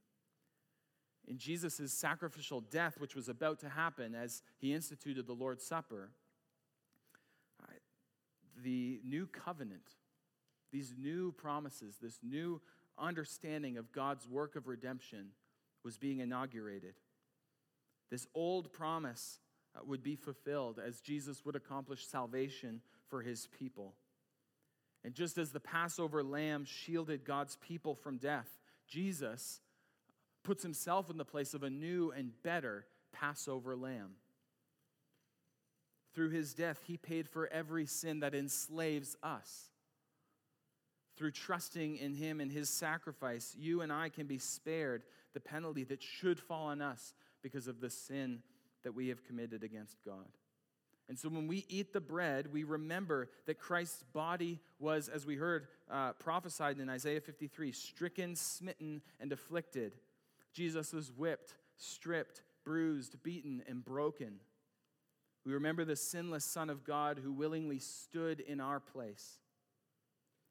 In 1.29 1.39
Jesus' 1.39 1.93
sacrificial 1.93 2.61
death, 2.61 2.99
which 2.99 3.15
was 3.15 3.29
about 3.29 3.61
to 3.61 3.69
happen 3.69 4.15
as 4.15 4.43
he 4.59 4.73
instituted 4.75 5.27
the 5.27 5.35
Lord's 5.35 5.65
Supper, 5.65 6.11
the 8.63 9.01
new 9.05 9.27
covenant, 9.27 9.97
these 10.73 10.95
new 10.97 11.33
promises, 11.33 11.97
this 12.01 12.19
new 12.23 12.61
understanding 12.99 13.77
of 13.77 13.93
God's 13.93 14.29
work 14.29 14.57
of 14.57 14.67
redemption 14.67 15.29
was 15.85 15.97
being 15.97 16.21
inaugurated. 16.21 16.95
This 18.11 18.27
old 18.35 18.73
promise 18.73 19.39
Uh, 19.81 19.85
would 19.87 20.03
be 20.03 20.17
fulfilled 20.17 20.81
as 20.85 21.01
Jesus 21.01 21.45
would 21.45 21.57
accomplish 21.57 22.07
salvation 22.07 22.81
for 23.09 23.23
his 23.23 23.49
people. 23.59 23.95
And 25.05 25.15
just 25.15 25.39
as 25.39 25.51
the 25.51 25.61
Passover 25.61 26.23
lamb 26.23 26.65
shielded 26.65 27.25
God's 27.25 27.57
people 27.57 27.95
from 27.95 28.19
death, 28.19 28.49
Jesus 28.87 29.61
puts 30.43 30.63
himself 30.63 31.11
in 31.11 31.17
the 31.17 31.25
place 31.25 31.55
of 31.55 31.63
a 31.63 31.71
new 31.71 32.11
and 32.11 32.31
better 32.43 32.87
Passover 33.13 33.77
lamb. 33.77 34.13
Through 36.15 36.31
his 36.31 36.55
death, 36.55 36.81
he 36.87 36.97
paid 36.97 37.29
for 37.29 37.49
every 37.53 37.87
sin 37.87 38.21
that 38.21 38.35
enslaves 38.35 39.17
us. 39.23 39.71
Through 41.17 41.33
trusting 41.33 41.97
in 41.97 42.15
him 42.15 42.41
and 42.41 42.51
his 42.51 42.69
sacrifice, 42.69 43.55
you 43.59 43.83
and 43.83 43.93
I 43.93 44.09
can 44.09 44.27
be 44.27 44.39
spared 44.39 45.03
the 45.35 45.41
penalty 45.41 45.85
that 45.85 46.03
should 46.03 46.41
fall 46.41 46.67
on 46.67 46.81
us 46.81 47.15
because 47.43 47.69
of 47.69 47.81
the 47.81 47.91
sin 47.91 48.43
that 48.85 48.95
we 48.95 49.09
have 49.09 49.25
committed 49.25 49.63
against 49.63 49.97
God. 50.05 50.27
And 51.11 51.19
so 51.19 51.29
when 51.29 51.49
we 51.49 51.67
eat 51.69 51.93
the 51.93 52.01
bread, 52.01 52.53
we 52.53 52.63
remember 52.63 53.31
that 53.47 53.59
Christ's 53.59 54.05
body 54.13 54.61
was, 54.79 55.09
as 55.09 55.27
we 55.27 55.35
heard 55.35 55.67
uh, 55.91 56.13
prophesied 56.13 56.79
in 56.79 56.89
Isaiah 56.89 57.21
53, 57.21 57.73
stricken, 57.73 58.37
smitten, 58.37 59.03
and 59.19 59.33
afflicted. 59.33 59.97
Jesus 60.53 60.93
was 60.93 61.11
whipped, 61.11 61.55
stripped, 61.77 62.43
bruised, 62.65 63.21
beaten, 63.25 63.61
and 63.67 63.85
broken. 63.85 64.35
We 65.45 65.53
remember 65.53 65.85
the 65.85 65.97
sinless 65.97 66.45
Son 66.45 66.71
of 66.71 66.85
God 66.85 67.19
who 67.19 67.33
willingly 67.33 67.81
stood 67.81 68.39
in 68.39 68.61
our 68.61 68.79
place. 68.79 69.41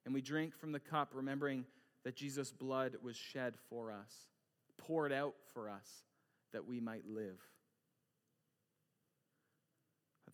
And 0.03 0.13
we 0.13 0.21
drink 0.21 0.57
from 0.57 0.73
the 0.73 0.79
cup, 0.81 1.11
remembering 1.13 1.63
that 2.03 2.17
Jesus' 2.17 2.51
blood 2.51 2.97
was 3.01 3.15
shed 3.15 3.53
for 3.69 3.93
us, 3.93 4.11
poured 4.77 5.13
out 5.13 5.35
for 5.53 5.69
us, 5.69 6.03
that 6.51 6.67
we 6.67 6.81
might 6.81 7.07
live 7.07 7.39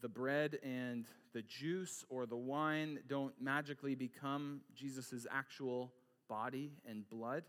the 0.02 0.10
bread 0.10 0.60
and 0.64 1.06
the 1.34 1.42
juice 1.42 2.06
or 2.10 2.26
the 2.26 2.38
wine 2.38 3.00
don't 3.08 3.34
magically 3.42 3.96
become 3.96 4.62
Jesus' 4.74 5.26
actual 5.32 5.92
body 6.28 6.72
and 6.88 7.08
blood. 7.10 7.44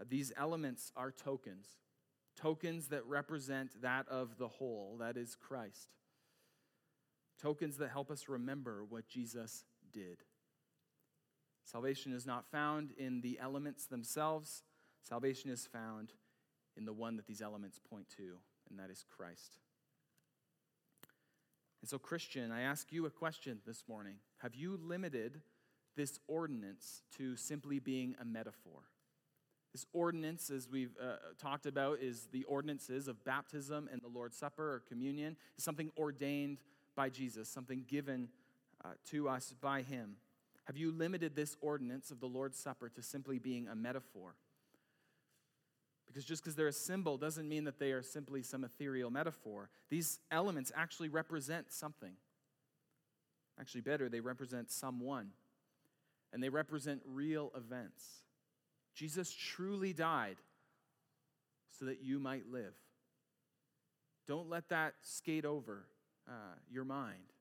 Uh, 0.00 0.04
these 0.08 0.32
elements 0.36 0.90
are 0.96 1.10
tokens, 1.10 1.66
tokens 2.36 2.88
that 2.88 3.06
represent 3.06 3.80
that 3.82 4.08
of 4.08 4.38
the 4.38 4.48
whole, 4.48 4.96
that 5.00 5.16
is 5.16 5.36
Christ. 5.36 5.88
Tokens 7.40 7.76
that 7.78 7.90
help 7.90 8.10
us 8.10 8.28
remember 8.28 8.84
what 8.88 9.08
Jesus 9.08 9.64
did. 9.92 10.18
Salvation 11.64 12.12
is 12.12 12.26
not 12.26 12.46
found 12.46 12.92
in 12.96 13.20
the 13.20 13.38
elements 13.40 13.86
themselves, 13.86 14.62
salvation 15.02 15.50
is 15.50 15.66
found 15.66 16.12
in 16.76 16.84
the 16.84 16.92
one 16.92 17.16
that 17.16 17.26
these 17.26 17.42
elements 17.42 17.78
point 17.78 18.08
to, 18.16 18.38
and 18.70 18.78
that 18.78 18.90
is 18.90 19.04
Christ. 19.08 19.58
And 21.82 21.88
so, 21.88 21.98
Christian, 21.98 22.52
I 22.52 22.62
ask 22.62 22.92
you 22.92 23.06
a 23.06 23.10
question 23.10 23.58
this 23.66 23.82
morning. 23.88 24.14
Have 24.38 24.54
you 24.54 24.78
limited 24.80 25.40
this 25.96 26.20
ordinance 26.28 27.02
to 27.18 27.36
simply 27.36 27.80
being 27.80 28.14
a 28.20 28.24
metaphor? 28.24 28.82
This 29.72 29.84
ordinance, 29.92 30.48
as 30.48 30.68
we've 30.68 30.94
uh, 31.02 31.16
talked 31.40 31.66
about, 31.66 31.98
is 32.00 32.28
the 32.30 32.44
ordinances 32.44 33.08
of 33.08 33.24
baptism 33.24 33.88
and 33.90 34.00
the 34.00 34.08
Lord's 34.08 34.36
Supper 34.36 34.74
or 34.74 34.82
communion, 34.88 35.36
something 35.56 35.90
ordained 35.98 36.58
by 36.94 37.08
Jesus, 37.08 37.48
something 37.48 37.84
given 37.88 38.28
uh, 38.84 38.90
to 39.10 39.28
us 39.28 39.52
by 39.60 39.82
Him. 39.82 40.16
Have 40.64 40.76
you 40.76 40.92
limited 40.92 41.34
this 41.34 41.56
ordinance 41.60 42.12
of 42.12 42.20
the 42.20 42.26
Lord's 42.26 42.58
Supper 42.58 42.90
to 42.90 43.02
simply 43.02 43.40
being 43.40 43.66
a 43.66 43.74
metaphor? 43.74 44.34
Because 46.12 46.24
just 46.24 46.42
because 46.42 46.54
they're 46.54 46.66
a 46.66 46.72
symbol 46.72 47.16
doesn't 47.16 47.48
mean 47.48 47.64
that 47.64 47.78
they 47.78 47.92
are 47.92 48.02
simply 48.02 48.42
some 48.42 48.64
ethereal 48.64 49.10
metaphor. 49.10 49.70
These 49.88 50.20
elements 50.30 50.70
actually 50.76 51.08
represent 51.08 51.72
something. 51.72 52.12
Actually, 53.58 53.80
better, 53.80 54.08
they 54.08 54.20
represent 54.20 54.70
someone. 54.70 55.30
And 56.32 56.42
they 56.42 56.48
represent 56.48 57.02
real 57.06 57.50
events. 57.56 58.04
Jesus 58.94 59.32
truly 59.32 59.92
died 59.92 60.36
so 61.78 61.86
that 61.86 62.02
you 62.02 62.18
might 62.18 62.50
live. 62.50 62.74
Don't 64.26 64.50
let 64.50 64.68
that 64.68 64.94
skate 65.02 65.44
over 65.44 65.86
uh, 66.28 66.56
your 66.70 66.84
mind. 66.84 67.32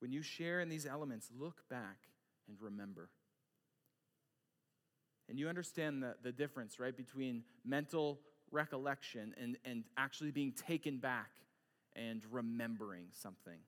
when 0.00 0.12
you 0.12 0.22
share 0.22 0.60
in 0.60 0.68
these 0.68 0.86
elements, 0.86 1.30
look 1.36 1.68
back 1.68 2.08
and 2.48 2.56
remember. 2.60 3.10
And 5.28 5.38
you 5.38 5.48
understand 5.48 6.02
the, 6.02 6.14
the 6.22 6.32
difference, 6.32 6.80
right, 6.80 6.96
between 6.96 7.42
mental 7.64 8.20
recollection 8.50 9.34
and, 9.40 9.56
and 9.64 9.84
actually 9.96 10.30
being 10.30 10.52
taken 10.52 10.98
back 10.98 11.30
and 11.94 12.22
remembering 12.30 13.06
something. 13.12 13.58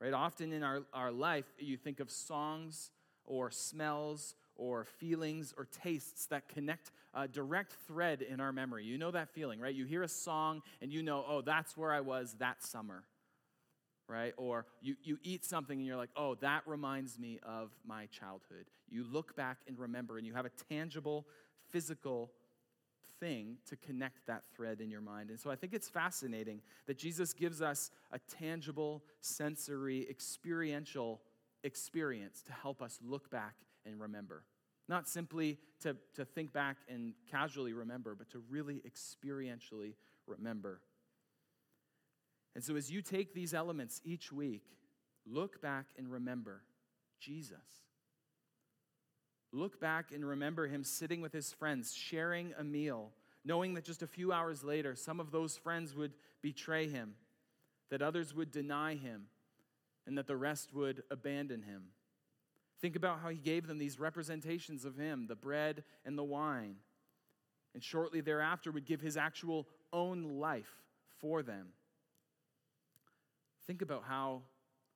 Right? 0.00 0.12
Often 0.12 0.52
in 0.52 0.62
our, 0.62 0.82
our 0.92 1.10
life, 1.10 1.46
you 1.58 1.76
think 1.76 2.00
of 2.00 2.10
songs 2.10 2.90
or 3.24 3.50
smells 3.50 4.34
or 4.54 4.84
feelings 4.84 5.54
or 5.56 5.66
tastes 5.82 6.26
that 6.26 6.48
connect 6.48 6.90
a 7.14 7.26
direct 7.26 7.72
thread 7.86 8.22
in 8.22 8.40
our 8.40 8.52
memory. 8.52 8.84
You 8.84 8.98
know 8.98 9.10
that 9.10 9.30
feeling, 9.30 9.58
right? 9.58 9.74
You 9.74 9.86
hear 9.86 10.02
a 10.02 10.08
song 10.08 10.62
and 10.82 10.92
you 10.92 11.02
know, 11.02 11.24
oh, 11.26 11.40
that's 11.40 11.76
where 11.76 11.92
I 11.92 12.00
was 12.00 12.36
that 12.38 12.62
summer, 12.62 13.04
right? 14.08 14.34
Or 14.36 14.66
you, 14.80 14.96
you 15.02 15.18
eat 15.22 15.44
something 15.44 15.78
and 15.78 15.86
you're 15.86 15.96
like, 15.96 16.10
oh, 16.16 16.36
that 16.36 16.62
reminds 16.66 17.18
me 17.18 17.40
of 17.42 17.70
my 17.84 18.06
childhood. 18.06 18.66
You 18.88 19.04
look 19.10 19.36
back 19.36 19.58
and 19.66 19.78
remember, 19.78 20.18
and 20.18 20.26
you 20.26 20.34
have 20.34 20.46
a 20.46 20.50
tangible, 20.68 21.26
physical 21.70 22.30
thing 23.18 23.56
to 23.68 23.76
connect 23.76 24.26
that 24.26 24.42
thread 24.54 24.80
in 24.80 24.90
your 24.90 25.00
mind. 25.00 25.30
And 25.30 25.40
so 25.40 25.50
I 25.50 25.56
think 25.56 25.72
it's 25.72 25.88
fascinating 25.88 26.60
that 26.86 26.98
Jesus 26.98 27.32
gives 27.32 27.62
us 27.62 27.90
a 28.12 28.18
tangible, 28.18 29.02
sensory, 29.20 30.06
experiential 30.08 31.20
experience 31.64 32.42
to 32.42 32.52
help 32.52 32.82
us 32.82 32.98
look 33.02 33.30
back 33.30 33.54
and 33.84 34.00
remember. 34.00 34.44
Not 34.88 35.08
simply 35.08 35.58
to, 35.80 35.96
to 36.14 36.24
think 36.24 36.52
back 36.52 36.76
and 36.88 37.14
casually 37.30 37.72
remember, 37.72 38.14
but 38.14 38.30
to 38.30 38.42
really 38.48 38.82
experientially 38.86 39.94
remember. 40.26 40.80
And 42.56 42.64
so, 42.64 42.74
as 42.74 42.90
you 42.90 43.02
take 43.02 43.34
these 43.34 43.52
elements 43.52 44.00
each 44.02 44.32
week, 44.32 44.62
look 45.26 45.60
back 45.60 45.88
and 45.98 46.10
remember 46.10 46.62
Jesus. 47.20 47.58
Look 49.52 49.78
back 49.78 50.10
and 50.10 50.26
remember 50.26 50.66
him 50.66 50.82
sitting 50.82 51.20
with 51.20 51.34
his 51.34 51.52
friends, 51.52 51.94
sharing 51.94 52.54
a 52.58 52.64
meal, 52.64 53.12
knowing 53.44 53.74
that 53.74 53.84
just 53.84 54.02
a 54.02 54.06
few 54.06 54.32
hours 54.32 54.64
later, 54.64 54.94
some 54.94 55.20
of 55.20 55.32
those 55.32 55.58
friends 55.58 55.94
would 55.94 56.14
betray 56.40 56.88
him, 56.88 57.16
that 57.90 58.00
others 58.00 58.34
would 58.34 58.52
deny 58.52 58.94
him, 58.94 59.26
and 60.06 60.16
that 60.16 60.26
the 60.26 60.34
rest 60.34 60.72
would 60.72 61.02
abandon 61.10 61.60
him. 61.60 61.88
Think 62.80 62.96
about 62.96 63.20
how 63.20 63.28
he 63.28 63.36
gave 63.36 63.66
them 63.66 63.76
these 63.76 64.00
representations 64.00 64.86
of 64.86 64.96
him, 64.96 65.26
the 65.26 65.36
bread 65.36 65.84
and 66.06 66.16
the 66.16 66.24
wine, 66.24 66.76
and 67.74 67.84
shortly 67.84 68.22
thereafter 68.22 68.72
would 68.72 68.86
give 68.86 69.02
his 69.02 69.18
actual 69.18 69.68
own 69.92 70.22
life 70.40 70.80
for 71.18 71.42
them. 71.42 71.66
Think 73.66 73.82
about 73.82 74.04
how 74.08 74.42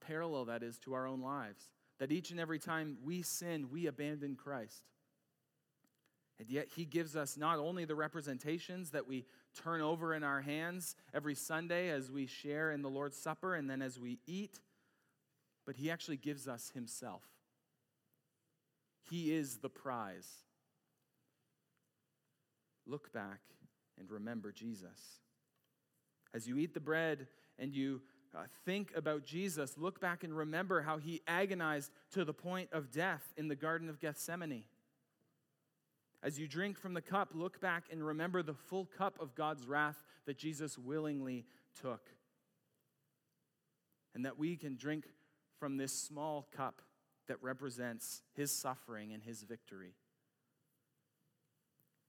parallel 0.00 0.46
that 0.46 0.62
is 0.62 0.78
to 0.80 0.94
our 0.94 1.06
own 1.06 1.20
lives. 1.20 1.68
That 1.98 2.12
each 2.12 2.30
and 2.30 2.40
every 2.40 2.58
time 2.58 2.96
we 3.04 3.22
sin, 3.22 3.68
we 3.70 3.86
abandon 3.86 4.36
Christ. 4.36 4.84
And 6.38 6.48
yet, 6.48 6.68
He 6.74 6.86
gives 6.86 7.16
us 7.16 7.36
not 7.36 7.58
only 7.58 7.84
the 7.84 7.94
representations 7.94 8.90
that 8.90 9.06
we 9.06 9.26
turn 9.62 9.82
over 9.82 10.14
in 10.14 10.22
our 10.22 10.40
hands 10.40 10.96
every 11.12 11.34
Sunday 11.34 11.90
as 11.90 12.10
we 12.10 12.26
share 12.26 12.72
in 12.72 12.80
the 12.80 12.88
Lord's 12.88 13.18
Supper 13.18 13.54
and 13.54 13.68
then 13.68 13.82
as 13.82 13.98
we 13.98 14.18
eat, 14.26 14.58
but 15.66 15.76
He 15.76 15.90
actually 15.90 16.16
gives 16.16 16.48
us 16.48 16.70
Himself. 16.74 17.22
He 19.10 19.34
is 19.34 19.58
the 19.58 19.68
prize. 19.68 20.28
Look 22.86 23.12
back 23.12 23.40
and 23.98 24.10
remember 24.10 24.50
Jesus. 24.50 25.20
As 26.32 26.48
you 26.48 26.56
eat 26.58 26.72
the 26.72 26.80
bread 26.80 27.26
and 27.58 27.74
you 27.74 28.00
uh, 28.34 28.42
think 28.64 28.92
about 28.94 29.24
Jesus, 29.24 29.74
look 29.76 30.00
back 30.00 30.22
and 30.22 30.36
remember 30.36 30.82
how 30.82 30.98
he 30.98 31.20
agonized 31.26 31.90
to 32.12 32.24
the 32.24 32.32
point 32.32 32.68
of 32.72 32.92
death 32.92 33.32
in 33.36 33.48
the 33.48 33.56
Garden 33.56 33.88
of 33.88 34.00
Gethsemane. 34.00 34.64
As 36.22 36.38
you 36.38 36.46
drink 36.46 36.78
from 36.78 36.94
the 36.94 37.00
cup, 37.00 37.30
look 37.34 37.60
back 37.60 37.84
and 37.90 38.06
remember 38.06 38.42
the 38.42 38.54
full 38.54 38.84
cup 38.84 39.20
of 39.20 39.34
God's 39.34 39.66
wrath 39.66 40.04
that 40.26 40.38
Jesus 40.38 40.78
willingly 40.78 41.46
took. 41.80 42.10
And 44.14 44.24
that 44.24 44.38
we 44.38 44.56
can 44.56 44.76
drink 44.76 45.06
from 45.58 45.76
this 45.76 45.92
small 45.92 46.46
cup 46.54 46.82
that 47.26 47.42
represents 47.42 48.22
his 48.34 48.52
suffering 48.52 49.12
and 49.12 49.22
his 49.22 49.42
victory. 49.42 49.94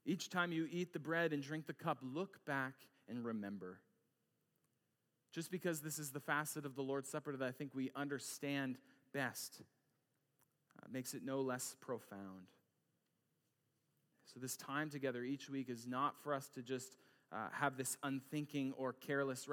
Each 0.05 0.29
time 0.29 0.51
you 0.51 0.67
eat 0.69 0.93
the 0.93 0.99
bread 0.99 1.31
and 1.31 1.41
drink 1.41 1.67
the 1.67 1.73
cup, 1.73 1.99
look 2.01 2.43
back 2.45 2.73
and 3.07 3.23
remember. 3.23 3.79
Just 5.31 5.49
because 5.49 5.81
this 5.81 5.97
is 5.97 6.11
the 6.11 6.19
facet 6.19 6.65
of 6.65 6.75
the 6.75 6.81
Lord's 6.81 7.09
Supper 7.09 7.35
that 7.37 7.47
I 7.47 7.51
think 7.51 7.73
we 7.73 7.91
understand 7.95 8.77
best 9.13 9.61
uh, 10.77 10.87
makes 10.91 11.13
it 11.13 11.23
no 11.23 11.41
less 11.41 11.75
profound. 11.79 12.47
So, 14.25 14.39
this 14.39 14.55
time 14.55 14.89
together 14.89 15.23
each 15.23 15.49
week 15.49 15.69
is 15.69 15.87
not 15.87 16.15
for 16.21 16.33
us 16.33 16.49
to 16.55 16.61
just 16.61 16.95
uh, 17.31 17.47
have 17.51 17.77
this 17.77 17.97
unthinking 18.03 18.73
or 18.77 18.93
careless 18.93 19.47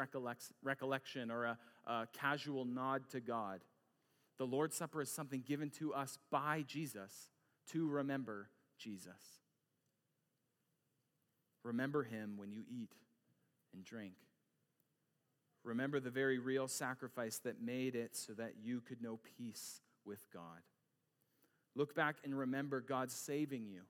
recollection 0.62 1.30
or 1.30 1.44
a, 1.44 1.58
a 1.86 2.08
casual 2.12 2.64
nod 2.64 3.02
to 3.10 3.20
God. 3.20 3.60
The 4.38 4.46
Lord's 4.46 4.76
Supper 4.76 5.02
is 5.02 5.10
something 5.10 5.42
given 5.46 5.70
to 5.78 5.94
us 5.94 6.18
by 6.30 6.64
Jesus 6.66 7.28
to 7.72 7.88
remember 7.88 8.48
Jesus. 8.78 9.40
Remember 11.64 12.04
him 12.04 12.34
when 12.36 12.52
you 12.52 12.62
eat 12.70 12.92
and 13.74 13.84
drink. 13.84 14.14
Remember 15.68 16.00
the 16.00 16.08
very 16.08 16.38
real 16.38 16.66
sacrifice 16.66 17.40
that 17.44 17.60
made 17.60 17.94
it 17.94 18.16
so 18.16 18.32
that 18.32 18.54
you 18.62 18.80
could 18.80 19.02
know 19.02 19.20
peace 19.36 19.82
with 20.06 20.26
God. 20.32 20.62
Look 21.76 21.94
back 21.94 22.16
and 22.24 22.36
remember 22.36 22.80
God 22.80 23.10
saving 23.10 23.66
you. 23.66 23.82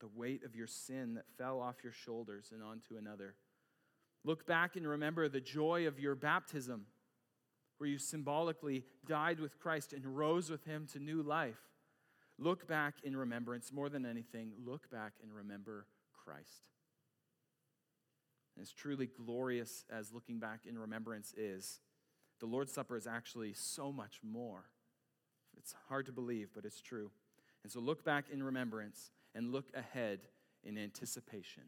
The 0.00 0.08
weight 0.16 0.44
of 0.44 0.56
your 0.56 0.66
sin 0.66 1.14
that 1.14 1.26
fell 1.36 1.60
off 1.60 1.84
your 1.84 1.92
shoulders 1.92 2.52
and 2.54 2.62
onto 2.62 2.96
another. 2.96 3.34
Look 4.24 4.46
back 4.46 4.76
and 4.76 4.88
remember 4.88 5.28
the 5.28 5.42
joy 5.42 5.86
of 5.86 6.00
your 6.00 6.14
baptism 6.14 6.86
where 7.76 7.90
you 7.90 7.98
symbolically 7.98 8.84
died 9.06 9.40
with 9.40 9.58
Christ 9.58 9.92
and 9.92 10.16
rose 10.16 10.48
with 10.48 10.64
him 10.64 10.86
to 10.94 10.98
new 10.98 11.22
life. 11.22 11.60
Look 12.38 12.66
back 12.66 12.94
in 13.04 13.14
remembrance 13.14 13.72
more 13.72 13.90
than 13.90 14.06
anything. 14.06 14.52
Look 14.64 14.90
back 14.90 15.12
and 15.22 15.34
remember 15.34 15.86
Christ. 16.24 16.62
As 18.60 18.72
truly 18.72 19.06
glorious 19.06 19.84
as 19.90 20.12
looking 20.12 20.38
back 20.38 20.60
in 20.66 20.78
remembrance 20.78 21.34
is, 21.36 21.80
the 22.40 22.46
Lord's 22.46 22.72
Supper 22.72 22.96
is 22.96 23.06
actually 23.06 23.52
so 23.52 23.92
much 23.92 24.20
more. 24.22 24.64
It's 25.56 25.74
hard 25.88 26.06
to 26.06 26.12
believe, 26.12 26.50
but 26.54 26.64
it's 26.64 26.80
true. 26.80 27.10
And 27.62 27.72
so 27.72 27.80
look 27.80 28.04
back 28.04 28.26
in 28.32 28.42
remembrance 28.42 29.10
and 29.34 29.52
look 29.52 29.66
ahead 29.74 30.20
in 30.62 30.78
anticipation. 30.78 31.64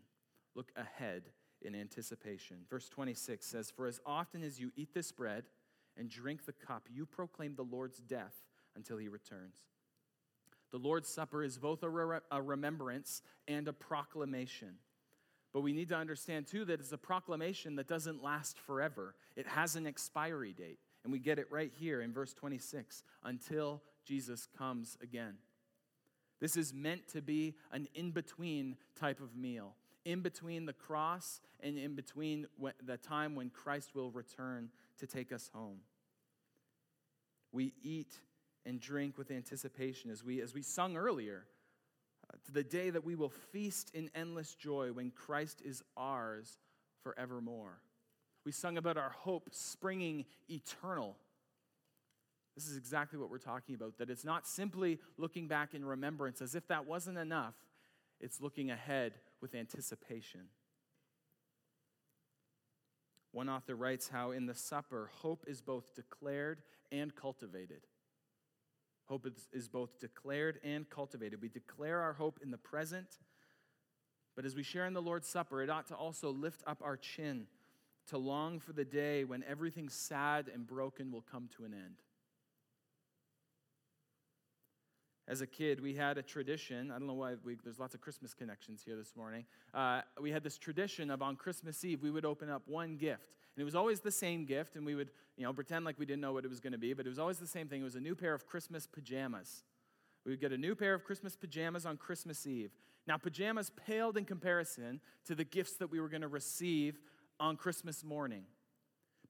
Look 0.54 0.72
ahead 0.76 1.24
in 1.62 1.74
anticipation. 1.74 2.58
Verse 2.68 2.88
26 2.88 3.44
says, 3.46 3.70
For 3.70 3.86
as 3.86 4.00
often 4.06 4.42
as 4.42 4.60
you 4.60 4.72
eat 4.76 4.94
this 4.94 5.12
bread, 5.12 5.44
and 5.96 6.08
drink 6.08 6.46
the 6.46 6.52
cup, 6.52 6.88
you 6.90 7.06
proclaim 7.06 7.54
the 7.54 7.62
Lord's 7.62 7.98
death 7.98 8.34
until 8.74 8.96
he 8.96 9.08
returns. 9.08 9.56
The 10.70 10.78
Lord's 10.78 11.08
Supper 11.08 11.42
is 11.42 11.58
both 11.58 11.82
a, 11.82 11.90
re- 11.90 12.20
a, 12.30 12.40
remembrance 12.40 13.22
and 13.48 13.66
a 13.66 13.72
proclamation. 13.72 14.76
But 15.52 15.62
we 15.62 15.72
need 15.72 15.88
to 15.88 15.96
understand, 15.96 16.46
too, 16.46 16.64
that 16.66 16.80
it's 16.80 16.92
a 16.92 16.98
proclamation 16.98 17.76
that 17.76 17.88
doesn't 17.88 18.22
last 18.22 18.58
forever. 18.58 19.14
It 19.36 19.46
has 19.48 19.74
an 19.76 19.86
expiry 19.86 20.52
date. 20.52 20.78
And 21.02 21.12
we 21.12 21.18
get 21.18 21.38
it 21.38 21.46
right 21.50 21.72
here 21.78 22.02
in 22.02 22.12
verse 22.12 22.34
26 22.34 23.02
until 23.24 23.82
Jesus 24.04 24.46
comes 24.58 24.96
again. 25.02 25.34
This 26.40 26.56
is 26.56 26.72
meant 26.72 27.08
to 27.08 27.20
be 27.20 27.54
an 27.72 27.88
in 27.94 28.12
between 28.12 28.76
type 28.98 29.20
of 29.20 29.36
meal, 29.36 29.74
in 30.04 30.20
between 30.20 30.66
the 30.66 30.72
cross 30.72 31.40
and 31.60 31.76
in 31.78 31.94
between 31.94 32.46
the 32.84 32.96
time 32.96 33.34
when 33.34 33.50
Christ 33.50 33.94
will 33.94 34.10
return 34.10 34.70
to 34.98 35.06
take 35.06 35.32
us 35.32 35.50
home. 35.52 35.78
We 37.52 37.74
eat 37.82 38.14
and 38.64 38.80
drink 38.80 39.18
with 39.18 39.30
anticipation 39.30 40.10
as 40.10 40.24
we, 40.24 40.40
as 40.40 40.54
we 40.54 40.62
sung 40.62 40.96
earlier, 40.96 41.44
to 42.46 42.52
the 42.52 42.62
day 42.62 42.90
that 42.90 43.04
we 43.04 43.14
will 43.14 43.30
feast 43.30 43.90
in 43.94 44.10
endless 44.14 44.54
joy 44.54 44.92
when 44.92 45.10
Christ 45.10 45.62
is 45.64 45.82
ours 45.96 46.58
forevermore. 47.02 47.80
We 48.44 48.52
sung 48.52 48.78
about 48.78 48.96
our 48.96 49.10
hope 49.10 49.48
springing 49.52 50.24
eternal. 50.48 51.16
This 52.56 52.66
is 52.66 52.76
exactly 52.76 53.18
what 53.18 53.30
we're 53.30 53.38
talking 53.38 53.74
about 53.74 53.98
that 53.98 54.10
it's 54.10 54.24
not 54.24 54.46
simply 54.46 54.98
looking 55.18 55.48
back 55.48 55.74
in 55.74 55.84
remembrance 55.84 56.40
as 56.40 56.54
if 56.54 56.66
that 56.68 56.86
wasn't 56.86 57.18
enough, 57.18 57.54
it's 58.20 58.40
looking 58.40 58.70
ahead 58.70 59.14
with 59.40 59.54
anticipation. 59.54 60.48
One 63.32 63.48
author 63.48 63.76
writes 63.76 64.08
how 64.08 64.32
in 64.32 64.46
the 64.46 64.54
supper, 64.54 65.10
hope 65.14 65.44
is 65.46 65.60
both 65.60 65.94
declared 65.94 66.62
and 66.90 67.14
cultivated. 67.14 67.86
Hope 69.10 69.26
is, 69.26 69.48
is 69.52 69.66
both 69.66 69.98
declared 69.98 70.60
and 70.62 70.88
cultivated. 70.88 71.42
We 71.42 71.48
declare 71.48 72.00
our 72.00 72.12
hope 72.12 72.38
in 72.44 72.52
the 72.52 72.56
present, 72.56 73.18
but 74.36 74.44
as 74.44 74.54
we 74.54 74.62
share 74.62 74.86
in 74.86 74.92
the 74.94 75.02
Lord's 75.02 75.26
Supper, 75.26 75.62
it 75.62 75.68
ought 75.68 75.88
to 75.88 75.96
also 75.96 76.30
lift 76.30 76.62
up 76.64 76.80
our 76.80 76.96
chin 76.96 77.48
to 78.06 78.18
long 78.18 78.60
for 78.60 78.72
the 78.72 78.84
day 78.84 79.24
when 79.24 79.42
everything 79.48 79.88
sad 79.88 80.48
and 80.54 80.64
broken 80.64 81.10
will 81.10 81.22
come 81.22 81.48
to 81.56 81.64
an 81.64 81.74
end. 81.74 81.96
As 85.26 85.40
a 85.40 85.46
kid, 85.46 85.80
we 85.80 85.94
had 85.94 86.16
a 86.16 86.22
tradition. 86.22 86.92
I 86.92 86.98
don't 86.98 87.08
know 87.08 87.14
why 87.14 87.34
we, 87.44 87.56
there's 87.64 87.80
lots 87.80 87.96
of 87.96 88.00
Christmas 88.00 88.32
connections 88.32 88.82
here 88.84 88.94
this 88.94 89.16
morning. 89.16 89.44
Uh, 89.74 90.02
we 90.20 90.30
had 90.30 90.44
this 90.44 90.56
tradition 90.56 91.10
of 91.10 91.20
on 91.20 91.34
Christmas 91.34 91.84
Eve, 91.84 92.00
we 92.00 92.12
would 92.12 92.24
open 92.24 92.48
up 92.48 92.62
one 92.66 92.96
gift. 92.96 93.39
And 93.60 93.64
it 93.64 93.66
was 93.66 93.74
always 93.74 94.00
the 94.00 94.10
same 94.10 94.46
gift, 94.46 94.74
and 94.74 94.86
we 94.86 94.94
would 94.94 95.10
you 95.36 95.44
know, 95.44 95.52
pretend 95.52 95.84
like 95.84 95.98
we 95.98 96.06
didn't 96.06 96.22
know 96.22 96.32
what 96.32 96.46
it 96.46 96.48
was 96.48 96.60
going 96.60 96.72
to 96.72 96.78
be, 96.78 96.94
but 96.94 97.04
it 97.04 97.10
was 97.10 97.18
always 97.18 97.36
the 97.36 97.46
same 97.46 97.68
thing. 97.68 97.82
It 97.82 97.84
was 97.84 97.94
a 97.94 98.00
new 98.00 98.14
pair 98.14 98.32
of 98.32 98.46
Christmas 98.46 98.86
pajamas. 98.86 99.64
We 100.24 100.32
would 100.32 100.40
get 100.40 100.50
a 100.50 100.56
new 100.56 100.74
pair 100.74 100.94
of 100.94 101.04
Christmas 101.04 101.36
pajamas 101.36 101.84
on 101.84 101.98
Christmas 101.98 102.46
Eve. 102.46 102.70
Now, 103.06 103.18
pajamas 103.18 103.68
paled 103.68 104.16
in 104.16 104.24
comparison 104.24 104.98
to 105.26 105.34
the 105.34 105.44
gifts 105.44 105.74
that 105.74 105.90
we 105.90 106.00
were 106.00 106.08
going 106.08 106.22
to 106.22 106.28
receive 106.28 107.02
on 107.38 107.58
Christmas 107.58 108.02
morning. 108.02 108.44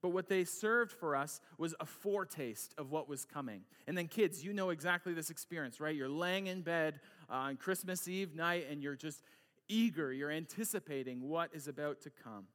But 0.01 0.13
what 0.13 0.29
they 0.29 0.45
served 0.45 0.93
for 0.93 1.13
us 1.13 1.41
was 1.57 1.75
a 1.81 1.85
foretaste 1.85 2.73
of 2.77 2.89
what 2.89 3.09
was 3.09 3.25
coming. 3.25 3.63
And 3.85 3.97
then, 3.97 4.07
kids, 4.07 4.45
you 4.45 4.53
know 4.53 4.69
exactly 4.69 5.13
this 5.13 5.29
experience, 5.29 5.81
right? 5.81 5.93
You're 5.93 6.07
laying 6.07 6.47
in 6.47 6.61
bed 6.61 7.01
uh, 7.29 7.33
on 7.33 7.57
Christmas 7.57 8.07
Eve 8.07 8.33
night 8.33 8.67
and 8.71 8.81
you're 8.81 8.95
just 8.95 9.23
eager, 9.67 10.13
you're 10.13 10.31
anticipating 10.31 11.27
what 11.27 11.49
is 11.53 11.67
about 11.67 11.99
to 12.03 12.09
come. 12.09 12.45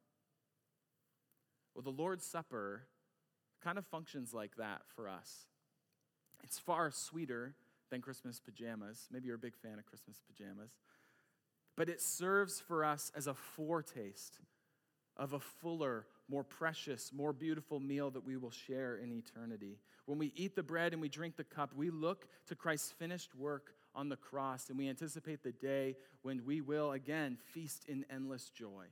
Well, 1.76 1.82
the 1.82 1.90
Lord's 1.90 2.24
Supper 2.24 2.84
kind 3.62 3.76
of 3.76 3.84
functions 3.84 4.32
like 4.32 4.56
that 4.56 4.80
for 4.94 5.10
us. 5.10 5.44
It's 6.42 6.58
far 6.58 6.90
sweeter 6.90 7.54
than 7.90 8.00
Christmas 8.00 8.40
pajamas. 8.40 9.08
Maybe 9.12 9.26
you're 9.26 9.36
a 9.36 9.38
big 9.38 9.58
fan 9.58 9.78
of 9.78 9.84
Christmas 9.84 10.22
pajamas. 10.26 10.70
But 11.76 11.90
it 11.90 12.00
serves 12.00 12.60
for 12.60 12.82
us 12.82 13.12
as 13.14 13.26
a 13.26 13.34
foretaste 13.34 14.40
of 15.18 15.34
a 15.34 15.38
fuller, 15.38 16.06
more 16.30 16.44
precious, 16.44 17.12
more 17.12 17.34
beautiful 17.34 17.78
meal 17.78 18.10
that 18.10 18.24
we 18.24 18.38
will 18.38 18.50
share 18.50 18.96
in 18.96 19.12
eternity. 19.12 19.76
When 20.06 20.16
we 20.16 20.32
eat 20.34 20.56
the 20.56 20.62
bread 20.62 20.94
and 20.94 21.02
we 21.02 21.10
drink 21.10 21.36
the 21.36 21.44
cup, 21.44 21.74
we 21.76 21.90
look 21.90 22.26
to 22.46 22.54
Christ's 22.54 22.92
finished 22.92 23.34
work 23.34 23.74
on 23.94 24.08
the 24.08 24.16
cross 24.16 24.70
and 24.70 24.78
we 24.78 24.88
anticipate 24.88 25.42
the 25.42 25.52
day 25.52 25.96
when 26.22 26.42
we 26.46 26.62
will 26.62 26.92
again 26.92 27.36
feast 27.52 27.84
in 27.86 28.06
endless 28.10 28.48
joy. 28.48 28.86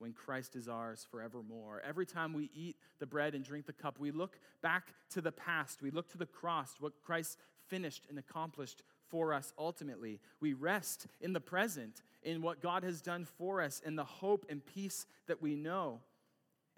When 0.00 0.14
Christ 0.14 0.56
is 0.56 0.66
ours 0.66 1.06
forevermore. 1.10 1.82
Every 1.86 2.06
time 2.06 2.32
we 2.32 2.50
eat 2.54 2.76
the 2.98 3.06
bread 3.06 3.34
and 3.34 3.44
drink 3.44 3.66
the 3.66 3.74
cup, 3.74 3.98
we 3.98 4.10
look 4.10 4.40
back 4.62 4.94
to 5.10 5.20
the 5.20 5.30
past. 5.30 5.82
We 5.82 5.90
look 5.90 6.10
to 6.12 6.18
the 6.18 6.24
cross, 6.24 6.76
what 6.80 7.02
Christ 7.04 7.36
finished 7.68 8.06
and 8.08 8.18
accomplished 8.18 8.82
for 9.08 9.34
us 9.34 9.52
ultimately. 9.58 10.18
We 10.40 10.54
rest 10.54 11.06
in 11.20 11.34
the 11.34 11.40
present, 11.40 12.00
in 12.22 12.40
what 12.40 12.62
God 12.62 12.82
has 12.82 13.02
done 13.02 13.26
for 13.26 13.60
us, 13.60 13.82
in 13.84 13.94
the 13.94 14.04
hope 14.04 14.46
and 14.48 14.64
peace 14.64 15.04
that 15.26 15.42
we 15.42 15.54
know. 15.54 16.00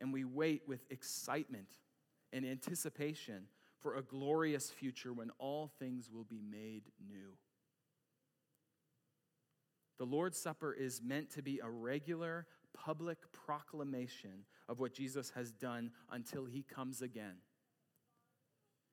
And 0.01 0.13
we 0.13 0.25
wait 0.25 0.63
with 0.67 0.85
excitement 0.91 1.69
and 2.33 2.45
anticipation 2.45 3.45
for 3.79 3.95
a 3.95 4.03
glorious 4.03 4.69
future 4.69 5.13
when 5.13 5.31
all 5.39 5.71
things 5.79 6.11
will 6.13 6.25
be 6.25 6.41
made 6.43 6.83
new. 7.09 7.37
The 9.99 10.07
Lord's 10.07 10.39
Supper 10.39 10.73
is 10.73 11.01
meant 11.01 11.31
to 11.35 11.43
be 11.43 11.61
a 11.63 11.71
regular 11.71 12.47
public 12.75 13.19
proclamation 13.33 14.45
of 14.69 14.81
what 14.81 14.93
Jesus 14.93 15.31
has 15.31 15.51
done 15.51 15.91
until 16.11 16.45
he 16.45 16.63
comes 16.63 17.03
again. 17.03 17.37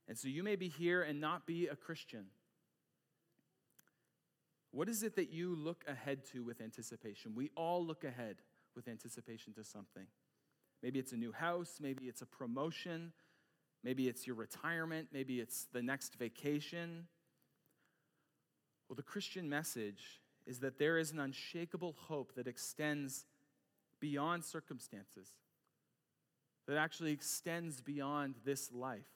And 0.08 0.18
so 0.18 0.28
you 0.28 0.44
may 0.44 0.56
be 0.56 0.68
here 0.68 1.04
and 1.04 1.22
not 1.22 1.46
be 1.46 1.68
a 1.68 1.76
Christian. 1.76 2.26
What 4.72 4.90
is 4.90 5.04
it 5.04 5.16
that 5.16 5.32
you 5.32 5.56
look 5.56 5.84
ahead 5.88 6.26
to 6.32 6.44
with 6.44 6.62
anticipation? 6.62 7.34
We 7.36 7.50
all 7.56 7.86
look 7.86 8.04
ahead 8.04 8.38
with 8.76 8.88
anticipation 8.88 9.54
to 9.54 9.64
something. 9.64 10.06
Maybe 10.82 11.00
it's 11.00 11.12
a 11.12 11.18
new 11.18 11.32
house, 11.32 11.80
maybe 11.82 12.06
it's 12.06 12.22
a 12.22 12.26
promotion, 12.26 13.12
maybe 13.84 14.08
it's 14.08 14.26
your 14.26 14.36
retirement, 14.36 15.10
maybe 15.12 15.40
it's 15.40 15.68
the 15.74 15.82
next 15.82 16.16
vacation. 16.16 17.08
Well, 18.88 18.96
the 18.96 19.04
Christian 19.04 19.50
message 19.50 20.22
is 20.46 20.60
that 20.60 20.80
there 20.80 20.98
is 20.98 21.12
an 21.12 21.20
unshakable 21.20 21.96
hope 22.08 22.34
that 22.36 22.48
extends 22.48 23.26
beyond 24.00 24.44
circumstances, 24.44 25.28
that 26.68 26.78
actually 26.78 27.12
extends 27.12 27.82
beyond 27.82 28.36
this 28.46 28.72
life. 28.72 29.08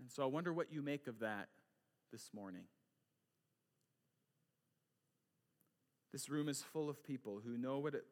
And 0.00 0.10
so 0.10 0.22
I 0.22 0.26
wonder 0.26 0.52
what 0.52 0.72
you 0.72 0.82
make 0.82 1.06
of 1.06 1.20
that 1.20 1.48
this 2.12 2.30
morning. 2.34 2.64
This 6.12 6.28
room 6.28 6.48
is 6.48 6.62
full 6.62 6.88
of 6.88 7.02
people 7.02 7.40
who 7.44 7.58
know 7.58 7.78
what 7.78 7.94
it 7.94 8.04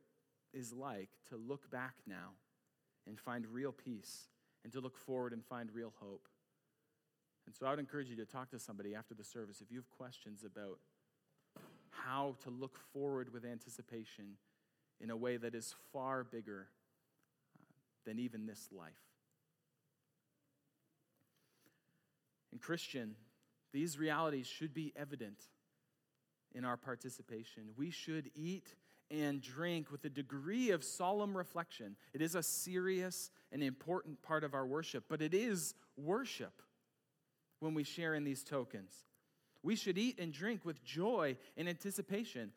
is 0.52 0.72
like 0.72 1.10
to 1.28 1.36
look 1.36 1.70
back 1.70 1.94
now 2.06 2.32
and 3.06 3.18
find 3.18 3.46
real 3.46 3.72
peace 3.72 4.28
and 4.64 4.72
to 4.72 4.80
look 4.80 4.96
forward 4.96 5.32
and 5.32 5.44
find 5.44 5.70
real 5.72 5.92
hope. 6.00 6.26
And 7.46 7.54
so 7.54 7.66
I 7.66 7.70
would 7.70 7.78
encourage 7.78 8.08
you 8.08 8.16
to 8.16 8.24
talk 8.24 8.50
to 8.50 8.58
somebody 8.58 8.94
after 8.94 9.14
the 9.14 9.24
service 9.24 9.60
if 9.60 9.70
you 9.70 9.78
have 9.78 9.90
questions 9.90 10.44
about 10.44 10.78
how 11.92 12.36
to 12.42 12.50
look 12.50 12.78
forward 12.92 13.32
with 13.32 13.44
anticipation 13.44 14.36
in 15.00 15.10
a 15.10 15.16
way 15.16 15.36
that 15.36 15.54
is 15.54 15.74
far 15.92 16.24
bigger 16.24 16.68
uh, 17.58 17.62
than 18.04 18.18
even 18.18 18.46
this 18.46 18.68
life. 18.72 18.92
And, 22.50 22.60
Christian, 22.60 23.14
these 23.72 23.98
realities 23.98 24.46
should 24.46 24.74
be 24.74 24.92
evident 24.96 25.38
in 26.54 26.64
our 26.64 26.76
participation. 26.76 27.64
We 27.76 27.90
should 27.90 28.30
eat 28.34 28.74
and 29.10 29.42
drink 29.42 29.90
with 29.90 30.04
a 30.04 30.10
degree 30.10 30.70
of 30.70 30.82
solemn 30.82 31.36
reflection. 31.36 31.96
It 32.14 32.22
is 32.22 32.34
a 32.34 32.42
serious 32.42 33.30
and 33.50 33.62
important 33.62 34.22
part 34.22 34.44
of 34.44 34.54
our 34.54 34.66
worship, 34.66 35.04
but 35.08 35.20
it 35.20 35.34
is 35.34 35.74
worship 35.96 36.62
when 37.60 37.74
we 37.74 37.84
share 37.84 38.14
in 38.14 38.24
these 38.24 38.42
tokens. 38.42 38.92
We 39.62 39.76
should 39.76 39.98
eat 39.98 40.18
and 40.18 40.32
drink 40.32 40.64
with 40.64 40.84
joy 40.84 41.36
and 41.56 41.68
anticipation. 41.68 42.52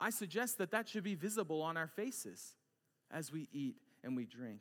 I 0.00 0.10
suggest 0.10 0.58
that 0.58 0.72
that 0.72 0.88
should 0.88 1.04
be 1.04 1.14
visible 1.14 1.62
on 1.62 1.76
our 1.76 1.86
faces 1.86 2.54
as 3.10 3.32
we 3.32 3.48
eat 3.52 3.76
and 4.02 4.16
we 4.16 4.24
drink. 4.26 4.60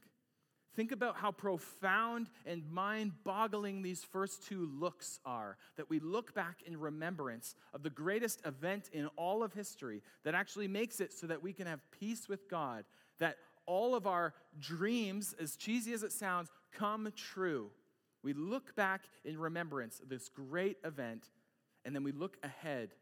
Think 0.76 0.92
about 0.92 1.18
how 1.18 1.32
profound 1.32 2.30
and 2.46 2.68
mind 2.72 3.12
boggling 3.24 3.84
these 3.84 4.04
first 4.04 4.48
two 4.48 4.68
looks 4.80 5.20
are. 5.24 5.58
That 5.78 5.90
we 5.90 6.00
look 6.00 6.34
back 6.34 6.62
in 6.66 6.80
remembrance 6.80 7.56
of 7.74 7.84
the 7.84 7.92
greatest 7.92 8.42
event 8.46 8.90
in 8.92 9.08
all 9.16 9.44
of 9.44 9.54
history 9.54 10.02
that 10.24 10.34
actually 10.34 10.68
makes 10.68 11.00
it 11.00 11.14
so 11.14 11.28
that 11.28 11.44
we 11.44 11.54
can 11.54 11.68
have 11.68 11.80
peace 12.00 12.28
with 12.28 12.50
God. 12.50 12.86
That 13.20 13.38
all 13.66 13.94
of 13.96 14.08
our 14.08 14.34
dreams, 14.60 15.36
as 15.40 15.56
cheesy 15.56 15.94
as 15.94 16.02
it 16.04 16.12
sounds, 16.12 16.50
come 16.72 17.12
true. 17.16 17.70
We 18.24 18.34
look 18.34 18.76
back 18.76 19.02
in 19.26 19.38
remembrance 19.38 20.00
of 20.00 20.10
this 20.10 20.30
great 20.30 20.78
event, 20.84 21.30
and 21.84 21.94
then 21.94 22.04
we 22.04 22.14
look 22.14 22.38
ahead 22.42 22.94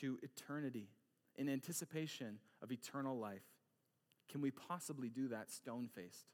to 0.00 0.18
eternity 0.22 0.88
in 1.36 1.48
anticipation 1.48 2.38
of 2.62 2.70
eternal 2.70 3.18
life. 3.18 3.42
Can 4.30 4.40
we 4.40 4.50
possibly 4.50 5.08
do 5.08 5.28
that 5.28 5.50
stone 5.50 5.88
faced? 5.94 6.26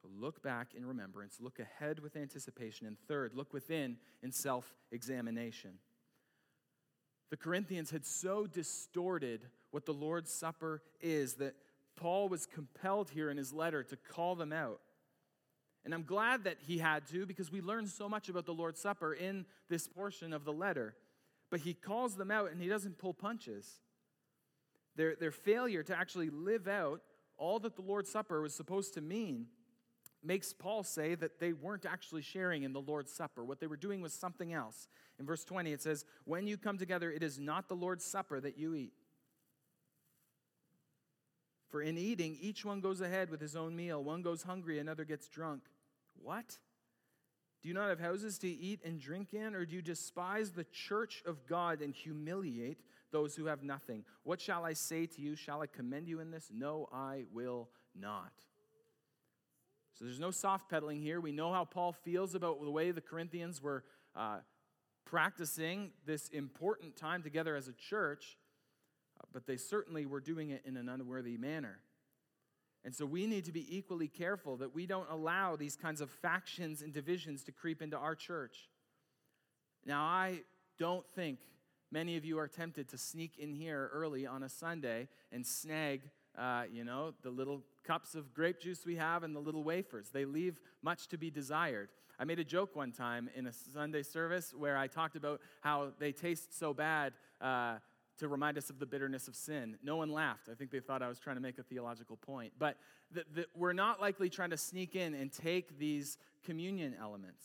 So 0.00 0.08
look 0.16 0.42
back 0.42 0.68
in 0.76 0.86
remembrance, 0.86 1.38
look 1.40 1.58
ahead 1.58 1.98
with 1.98 2.16
anticipation, 2.16 2.86
and 2.86 2.96
third, 3.08 3.34
look 3.34 3.52
within 3.52 3.96
in 4.22 4.32
self 4.32 4.74
examination. 4.92 5.72
The 7.30 7.36
Corinthians 7.36 7.90
had 7.90 8.06
so 8.06 8.46
distorted 8.46 9.46
what 9.70 9.84
the 9.84 9.92
Lord's 9.92 10.32
Supper 10.32 10.82
is 11.00 11.34
that 11.34 11.54
Paul 11.98 12.28
was 12.28 12.46
compelled 12.46 13.10
here 13.10 13.28
in 13.28 13.36
his 13.36 13.52
letter 13.52 13.82
to 13.82 13.96
call 13.96 14.36
them 14.36 14.52
out. 14.52 14.80
And 15.84 15.92
I'm 15.92 16.04
glad 16.04 16.44
that 16.44 16.58
he 16.60 16.78
had 16.78 17.06
to 17.08 17.26
because 17.26 17.50
we 17.50 17.60
learn 17.60 17.86
so 17.86 18.08
much 18.08 18.28
about 18.28 18.46
the 18.46 18.54
Lord's 18.54 18.80
Supper 18.80 19.12
in 19.12 19.46
this 19.68 19.88
portion 19.88 20.32
of 20.32 20.44
the 20.44 20.52
letter. 20.52 20.94
But 21.50 21.60
he 21.60 21.74
calls 21.74 22.16
them 22.16 22.30
out 22.30 22.50
and 22.50 22.60
he 22.60 22.68
doesn't 22.68 22.98
pull 22.98 23.14
punches. 23.14 23.80
Their, 24.96 25.16
their 25.16 25.30
failure 25.30 25.82
to 25.82 25.96
actually 25.96 26.30
live 26.30 26.68
out 26.68 27.00
all 27.36 27.58
that 27.60 27.76
the 27.76 27.82
Lord's 27.82 28.10
Supper 28.10 28.42
was 28.42 28.54
supposed 28.54 28.94
to 28.94 29.00
mean 29.00 29.46
makes 30.22 30.52
Paul 30.52 30.82
say 30.82 31.14
that 31.14 31.38
they 31.38 31.52
weren't 31.52 31.86
actually 31.86 32.22
sharing 32.22 32.64
in 32.64 32.72
the 32.72 32.80
Lord's 32.80 33.12
Supper. 33.12 33.44
What 33.44 33.60
they 33.60 33.66
were 33.66 33.76
doing 33.76 34.00
was 34.00 34.12
something 34.12 34.52
else. 34.52 34.88
In 35.18 35.26
verse 35.26 35.44
20, 35.44 35.72
it 35.72 35.80
says, 35.80 36.04
When 36.24 36.46
you 36.46 36.56
come 36.56 36.78
together, 36.78 37.10
it 37.10 37.22
is 37.22 37.38
not 37.38 37.68
the 37.68 37.76
Lord's 37.76 38.04
Supper 38.04 38.40
that 38.40 38.58
you 38.58 38.74
eat. 38.74 38.92
For 41.68 41.82
in 41.82 41.98
eating, 41.98 42.36
each 42.40 42.64
one 42.64 42.80
goes 42.80 43.00
ahead 43.00 43.30
with 43.30 43.40
his 43.40 43.54
own 43.54 43.76
meal. 43.76 44.02
One 44.02 44.22
goes 44.22 44.42
hungry, 44.42 44.78
another 44.78 45.04
gets 45.04 45.28
drunk. 45.28 45.62
What? 46.20 46.58
Do 47.62 47.68
you 47.68 47.74
not 47.74 47.88
have 47.88 48.00
houses 48.00 48.38
to 48.38 48.48
eat 48.48 48.80
and 48.84 49.00
drink 49.00 49.34
in? 49.34 49.54
Or 49.54 49.66
do 49.66 49.74
you 49.76 49.82
despise 49.82 50.52
the 50.52 50.64
church 50.64 51.22
of 51.26 51.46
God 51.46 51.80
and 51.80 51.94
humiliate 51.94 52.80
those 53.10 53.34
who 53.34 53.46
have 53.46 53.62
nothing? 53.62 54.04
What 54.22 54.40
shall 54.40 54.64
I 54.64 54.72
say 54.72 55.06
to 55.06 55.20
you? 55.20 55.34
Shall 55.34 55.62
I 55.62 55.66
commend 55.66 56.08
you 56.08 56.20
in 56.20 56.30
this? 56.30 56.48
No, 56.52 56.88
I 56.92 57.24
will 57.32 57.68
not. 57.94 58.32
So 59.98 60.04
there's 60.04 60.20
no 60.20 60.30
soft 60.30 60.70
pedaling 60.70 61.02
here. 61.02 61.20
We 61.20 61.32
know 61.32 61.52
how 61.52 61.64
Paul 61.64 61.92
feels 61.92 62.36
about 62.36 62.62
the 62.62 62.70
way 62.70 62.92
the 62.92 63.00
Corinthians 63.00 63.60
were 63.60 63.82
uh, 64.14 64.38
practicing 65.04 65.90
this 66.06 66.28
important 66.28 66.94
time 66.96 67.22
together 67.22 67.56
as 67.56 67.66
a 67.66 67.72
church. 67.72 68.36
But 69.32 69.46
they 69.46 69.56
certainly 69.56 70.06
were 70.06 70.20
doing 70.20 70.50
it 70.50 70.62
in 70.64 70.76
an 70.76 70.88
unworthy 70.88 71.36
manner. 71.36 71.78
And 72.84 72.94
so 72.94 73.04
we 73.04 73.26
need 73.26 73.44
to 73.44 73.52
be 73.52 73.76
equally 73.76 74.08
careful 74.08 74.56
that 74.58 74.74
we 74.74 74.86
don't 74.86 75.10
allow 75.10 75.56
these 75.56 75.76
kinds 75.76 76.00
of 76.00 76.10
factions 76.10 76.80
and 76.80 76.92
divisions 76.92 77.42
to 77.44 77.52
creep 77.52 77.82
into 77.82 77.96
our 77.96 78.14
church. 78.14 78.68
Now, 79.84 80.02
I 80.02 80.42
don't 80.78 81.06
think 81.06 81.40
many 81.90 82.16
of 82.16 82.24
you 82.24 82.38
are 82.38 82.48
tempted 82.48 82.88
to 82.88 82.98
sneak 82.98 83.38
in 83.38 83.52
here 83.52 83.90
early 83.92 84.26
on 84.26 84.42
a 84.42 84.48
Sunday 84.48 85.08
and 85.32 85.46
snag, 85.46 86.02
uh, 86.38 86.64
you 86.70 86.84
know, 86.84 87.14
the 87.22 87.30
little 87.30 87.62
cups 87.84 88.14
of 88.14 88.32
grape 88.32 88.60
juice 88.60 88.86
we 88.86 88.96
have 88.96 89.22
and 89.22 89.34
the 89.34 89.40
little 89.40 89.64
wafers. 89.64 90.10
They 90.10 90.24
leave 90.24 90.60
much 90.82 91.08
to 91.08 91.18
be 91.18 91.30
desired. 91.30 91.88
I 92.18 92.24
made 92.24 92.38
a 92.38 92.44
joke 92.44 92.74
one 92.74 92.92
time 92.92 93.30
in 93.34 93.46
a 93.46 93.52
Sunday 93.52 94.02
service 94.02 94.52
where 94.56 94.76
I 94.76 94.88
talked 94.88 95.16
about 95.16 95.40
how 95.60 95.92
they 95.98 96.12
taste 96.12 96.58
so 96.58 96.74
bad. 96.74 97.12
Uh, 97.40 97.76
to 98.18 98.28
remind 98.28 98.58
us 98.58 98.70
of 98.70 98.78
the 98.78 98.86
bitterness 98.86 99.28
of 99.28 99.36
sin. 99.36 99.78
No 99.82 99.96
one 99.96 100.10
laughed. 100.10 100.48
I 100.50 100.54
think 100.54 100.70
they 100.70 100.80
thought 100.80 101.02
I 101.02 101.08
was 101.08 101.18
trying 101.18 101.36
to 101.36 101.42
make 101.42 101.58
a 101.58 101.62
theological 101.62 102.16
point. 102.16 102.52
But 102.58 102.76
the, 103.12 103.24
the, 103.34 103.46
we're 103.54 103.72
not 103.72 104.00
likely 104.00 104.28
trying 104.28 104.50
to 104.50 104.56
sneak 104.56 104.96
in 104.96 105.14
and 105.14 105.32
take 105.32 105.78
these 105.78 106.18
communion 106.44 106.94
elements. 107.00 107.44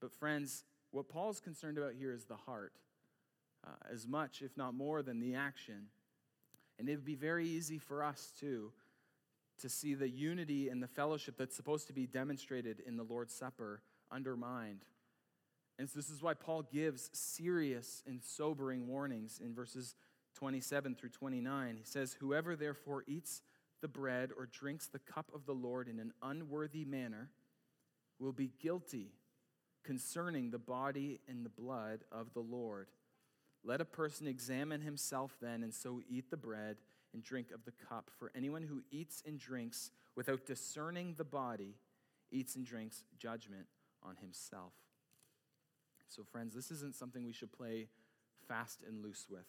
But, 0.00 0.12
friends, 0.12 0.64
what 0.90 1.08
Paul's 1.08 1.40
concerned 1.40 1.78
about 1.78 1.92
here 1.92 2.12
is 2.12 2.24
the 2.24 2.36
heart, 2.36 2.72
uh, 3.66 3.92
as 3.92 4.06
much, 4.06 4.42
if 4.42 4.56
not 4.56 4.74
more, 4.74 5.02
than 5.02 5.20
the 5.20 5.34
action. 5.34 5.86
And 6.78 6.88
it 6.88 6.96
would 6.96 7.04
be 7.04 7.14
very 7.14 7.46
easy 7.46 7.78
for 7.78 8.02
us, 8.02 8.32
too, 8.40 8.72
to 9.60 9.68
see 9.68 9.94
the 9.94 10.08
unity 10.08 10.70
and 10.70 10.82
the 10.82 10.88
fellowship 10.88 11.36
that's 11.36 11.54
supposed 11.54 11.86
to 11.88 11.92
be 11.92 12.06
demonstrated 12.06 12.82
in 12.86 12.96
the 12.96 13.02
Lord's 13.04 13.34
Supper 13.34 13.82
undermined. 14.10 14.84
And 15.80 15.88
so 15.88 15.98
this 15.98 16.10
is 16.10 16.22
why 16.22 16.34
Paul 16.34 16.62
gives 16.70 17.08
serious 17.14 18.02
and 18.06 18.22
sobering 18.22 18.86
warnings 18.86 19.40
in 19.42 19.54
verses 19.54 19.94
27 20.34 20.94
through 20.94 21.08
29. 21.08 21.76
He 21.78 21.84
says, 21.84 22.18
Whoever 22.20 22.54
therefore 22.54 23.02
eats 23.06 23.40
the 23.80 23.88
bread 23.88 24.28
or 24.36 24.44
drinks 24.44 24.88
the 24.88 24.98
cup 24.98 25.30
of 25.34 25.46
the 25.46 25.54
Lord 25.54 25.88
in 25.88 25.98
an 25.98 26.12
unworthy 26.22 26.84
manner 26.84 27.30
will 28.18 28.34
be 28.34 28.52
guilty 28.60 29.14
concerning 29.82 30.50
the 30.50 30.58
body 30.58 31.18
and 31.26 31.46
the 31.46 31.48
blood 31.48 32.00
of 32.12 32.34
the 32.34 32.40
Lord. 32.40 32.88
Let 33.64 33.80
a 33.80 33.86
person 33.86 34.26
examine 34.26 34.82
himself 34.82 35.38
then, 35.40 35.62
and 35.62 35.72
so 35.72 36.02
eat 36.10 36.30
the 36.30 36.36
bread 36.36 36.76
and 37.14 37.24
drink 37.24 37.52
of 37.54 37.64
the 37.64 37.72
cup. 37.88 38.10
For 38.18 38.30
anyone 38.34 38.64
who 38.64 38.82
eats 38.90 39.22
and 39.26 39.38
drinks 39.38 39.92
without 40.14 40.44
discerning 40.44 41.14
the 41.16 41.24
body 41.24 41.76
eats 42.30 42.54
and 42.54 42.66
drinks 42.66 43.04
judgment 43.18 43.64
on 44.02 44.16
himself. 44.16 44.74
So, 46.10 46.22
friends, 46.24 46.54
this 46.54 46.70
isn't 46.70 46.96
something 46.96 47.24
we 47.24 47.32
should 47.32 47.52
play 47.52 47.86
fast 48.48 48.80
and 48.86 49.02
loose 49.02 49.26
with. 49.30 49.46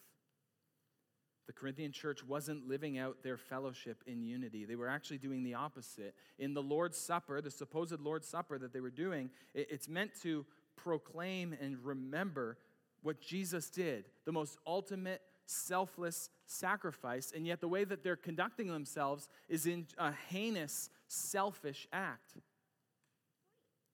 The 1.48 1.52
Corinthian 1.52 1.90
church 1.90 2.24
wasn't 2.24 2.68
living 2.68 2.98
out 2.98 3.24
their 3.24 3.36
fellowship 3.36 4.02
in 4.06 4.22
unity. 4.22 4.64
They 4.64 4.76
were 4.76 4.88
actually 4.88 5.18
doing 5.18 5.42
the 5.42 5.54
opposite. 5.54 6.14
In 6.38 6.54
the 6.54 6.62
Lord's 6.62 6.96
Supper, 6.96 7.40
the 7.40 7.50
supposed 7.50 8.00
Lord's 8.00 8.28
Supper 8.28 8.58
that 8.58 8.72
they 8.72 8.80
were 8.80 8.90
doing, 8.90 9.30
it's 9.54 9.88
meant 9.88 10.12
to 10.22 10.46
proclaim 10.76 11.54
and 11.60 11.84
remember 11.84 12.58
what 13.02 13.20
Jesus 13.20 13.68
did, 13.68 14.04
the 14.24 14.32
most 14.32 14.56
ultimate 14.64 15.20
selfless 15.46 16.30
sacrifice, 16.46 17.32
and 17.34 17.44
yet 17.44 17.60
the 17.60 17.66
way 17.66 17.82
that 17.82 18.04
they're 18.04 18.14
conducting 18.14 18.68
themselves 18.68 19.28
is 19.48 19.66
in 19.66 19.86
a 19.98 20.12
heinous, 20.28 20.90
selfish 21.08 21.88
act. 21.92 22.34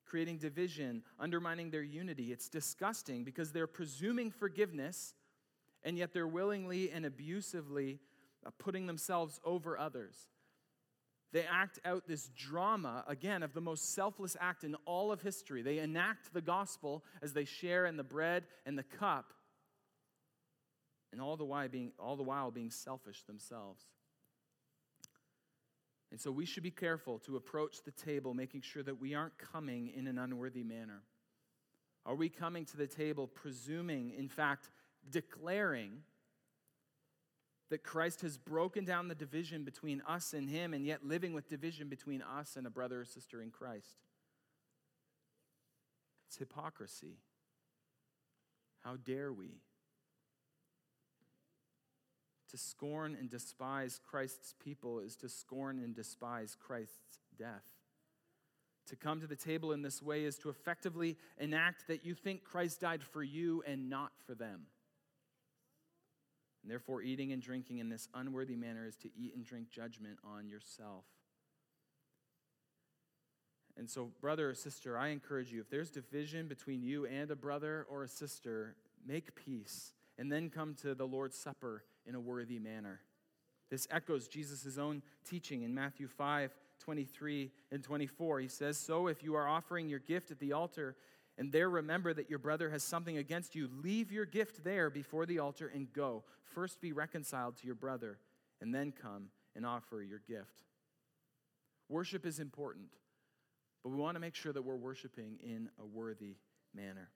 Creating 0.09 0.39
division, 0.39 1.03
undermining 1.21 1.71
their 1.71 1.83
unity. 1.83 2.33
It's 2.33 2.49
disgusting 2.49 3.25
because 3.25 3.53
they're 3.53 3.67
presuming 3.67 4.31
forgiveness 4.31 5.15
and 5.85 5.99
yet 5.99 6.13
they're 6.13 6.27
willingly 6.27 6.91
and 6.91 7.05
abusively 7.05 8.01
uh, 8.47 8.51
putting 8.59 8.87
themselves 8.87 9.41
over 9.45 9.79
others. 9.79 10.17
They 11.33 11.45
act 11.45 11.79
out 11.85 12.09
this 12.09 12.31
drama, 12.35 13.05
again, 13.07 13.43
of 13.43 13.53
the 13.53 13.61
most 13.61 13.95
selfless 13.95 14.37
act 14.41 14.65
in 14.65 14.75
all 14.87 15.13
of 15.13 15.21
history. 15.21 15.61
They 15.61 15.79
enact 15.79 16.33
the 16.33 16.41
gospel 16.41 17.05
as 17.23 17.35
they 17.35 17.45
share 17.45 17.85
in 17.85 17.97
the 17.97 18.05
bread 18.05 18.45
and 18.65 18.79
the 18.79 18.83
cup, 18.83 19.35
and 21.13 21.21
all 21.21 21.37
the 21.37 21.45
while 21.45 21.69
being, 21.69 21.93
all 21.99 22.17
the 22.17 22.23
while 22.23 22.51
being 22.51 22.71
selfish 22.71 23.25
themselves. 23.25 23.85
And 26.11 26.21
so 26.21 26.31
we 26.31 26.47
should 26.47 26.63
be 26.63 26.71
careful 26.71 27.19
to 27.21 27.37
approach 27.37 27.83
the 27.83 27.91
table, 27.91 28.33
making 28.33 28.63
sure 28.63 28.83
that 28.83 29.01
we 29.01 29.15
aren't 29.15 29.37
coming 29.37 29.93
in 29.95 30.07
an 30.07 30.19
unworthy 30.19 30.63
manner. 30.63 31.03
Are 32.07 32.15
we 32.15 32.31
coming 32.31 32.65
to 32.67 32.77
the 32.77 32.87
table 32.87 33.27
presuming, 33.27 34.15
in 34.17 34.29
fact, 34.29 34.71
declaring 35.11 36.03
that 37.71 37.83
Christ 37.83 38.23
has 38.23 38.39
broken 38.39 38.87
down 38.87 39.09
the 39.09 39.15
division 39.15 39.65
between 39.65 40.01
us 40.09 40.33
and 40.33 40.49
him, 40.49 40.73
and 40.73 40.87
yet 40.87 41.05
living 41.05 41.35
with 41.35 41.51
division 41.51 41.89
between 41.89 42.23
us 42.23 42.57
and 42.57 42.67
a 42.67 42.71
brother 42.71 43.03
or 43.03 43.05
sister 43.05 43.43
in 43.43 43.51
Christ. 43.51 43.99
It's 46.29 46.39
hypocrisy. 46.39 47.19
How 48.81 48.97
dare 48.97 49.33
we? 49.33 49.61
To 52.51 52.57
scorn 52.57 53.17
and 53.19 53.29
despise 53.29 54.01
Christ's 54.09 54.55
people 54.63 55.01
is 55.01 55.17
to 55.17 55.29
scorn 55.29 55.79
and 55.79 55.95
despise 55.95 56.57
Christ's 56.59 57.21
death. 57.39 57.65
To 58.87 58.97
come 58.97 59.21
to 59.21 59.27
the 59.27 59.37
table 59.37 59.73
in 59.73 59.83
this 59.83 60.03
way 60.03 60.25
is 60.25 60.39
to 60.39 60.49
effectively 60.49 61.19
enact 61.39 61.89
that 61.89 62.07
you 62.07 62.15
think 62.15 62.45
Christ 62.45 62.81
died 62.81 63.03
for 63.03 63.23
you 63.23 63.63
and 63.67 63.91
not 63.91 64.13
for 64.27 64.35
them. 64.35 64.63
And 66.63 66.73
therefore, 66.73 67.03
eating 67.03 67.33
and 67.33 67.43
drinking 67.43 67.79
in 67.79 67.91
this 67.91 68.09
unworthy 68.15 68.57
manner 68.57 68.87
is 68.87 68.97
to 68.99 69.11
eat 69.15 69.37
and 69.37 69.45
drink 69.45 69.71
judgment 69.71 70.19
on 70.25 70.49
yourself. 70.49 71.05
And 73.77 73.89
so, 73.89 74.11
brother 74.21 74.51
or 74.51 74.55
sister, 74.55 74.99
I 74.99 75.09
encourage 75.09 75.53
you 75.53 75.61
if 75.61 75.71
there's 75.71 75.91
division 75.91 76.49
between 76.49 76.83
you 76.83 77.07
and 77.07 77.31
a 77.31 77.37
brother 77.37 77.87
or 77.89 78.05
a 78.05 78.09
sister, 78.09 78.75
make 79.07 79.35
peace 79.37 79.93
and 80.19 80.33
then 80.33 80.51
come 80.51 80.75
to 80.83 80.95
the 80.95 81.07
Lord's 81.07 81.39
Supper 81.39 81.85
in 82.09 82.15
a 82.15 82.21
worthy 82.21 82.59
manner. 82.59 83.01
This 83.71 83.87
echoes 83.91 84.29
Jesus' 84.29 84.79
own 84.79 85.03
teaching 85.29 85.63
in 85.63 85.75
Matthew 85.75 86.09
5 86.09 86.57
23 86.81 87.51
and 87.73 87.83
24. 87.83 88.41
He 88.41 88.49
says, 88.49 88.79
So 88.79 89.09
if 89.09 89.23
you 89.23 89.35
are 89.35 89.49
offering 89.49 89.89
your 89.89 89.99
gift 89.99 90.31
at 90.31 90.39
the 90.39 90.53
altar, 90.53 90.97
and 91.37 91.53
there 91.53 91.69
remember 91.69 92.15
that 92.15 92.31
your 92.31 92.39
brother 92.39 92.71
has 92.71 92.83
something 92.83 93.19
against 93.19 93.55
you, 93.55 93.69
leave 93.83 94.11
your 94.11 94.25
gift 94.25 94.65
there 94.65 94.91
before 94.91 95.27
the 95.27 95.39
altar 95.39 95.71
and 95.73 95.93
go. 95.93 96.25
First 96.43 96.81
be 96.81 96.93
reconciled 96.93 97.57
to 97.59 97.67
your 97.67 97.75
brother, 97.75 98.19
and 98.61 98.75
then 98.75 98.93
come 98.93 99.27
and 99.55 99.67
offer 99.67 100.03
your 100.03 100.21
gift. 100.27 100.65
Worship 101.89 102.27
is 102.27 102.39
important, 102.39 102.89
but 103.83 103.91
we 103.91 103.97
want 103.97 104.17
to 104.17 104.21
make 104.21 104.35
sure 104.35 104.53
that 104.53 104.63
we're 104.63 104.77
worshiping 104.77 105.39
in 105.43 105.69
a 105.81 105.87
worthy 105.87 106.37
manner. 106.75 107.09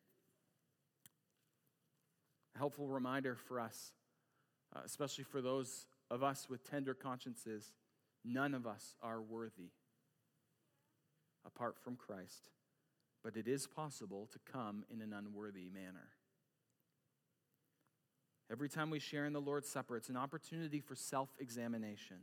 A 2.55 2.59
helpful 2.59 2.89
reminder 2.89 3.37
for 3.37 3.61
us, 3.61 3.93
uh, 4.75 4.81
especially 4.85 5.25
for 5.25 5.41
those 5.41 5.87
of 6.11 6.23
us 6.23 6.49
with 6.49 6.69
tender 6.69 6.95
consciences 6.95 7.73
none 8.25 8.55
of 8.55 8.67
us 8.67 8.95
are 9.03 9.21
worthy 9.21 9.71
apart 11.45 11.77
from 11.79 11.97
Christ 11.97 12.51
but 13.23 13.37
it 13.37 13.47
is 13.47 13.67
possible 13.67 14.29
to 14.33 14.39
come 14.53 14.85
in 14.93 15.01
an 15.01 15.13
unworthy 15.13 15.71
manner. 15.73 16.09
Every 18.51 18.69
time 18.69 18.91
we 18.91 18.99
share 18.99 19.25
in 19.25 19.33
the 19.33 19.41
Lord's 19.41 19.69
Supper, 19.69 19.97
it's 19.97 20.09
an 20.09 20.17
opportunity 20.17 20.81
for 20.81 20.95
self 20.95 21.31
examination. 21.39 22.19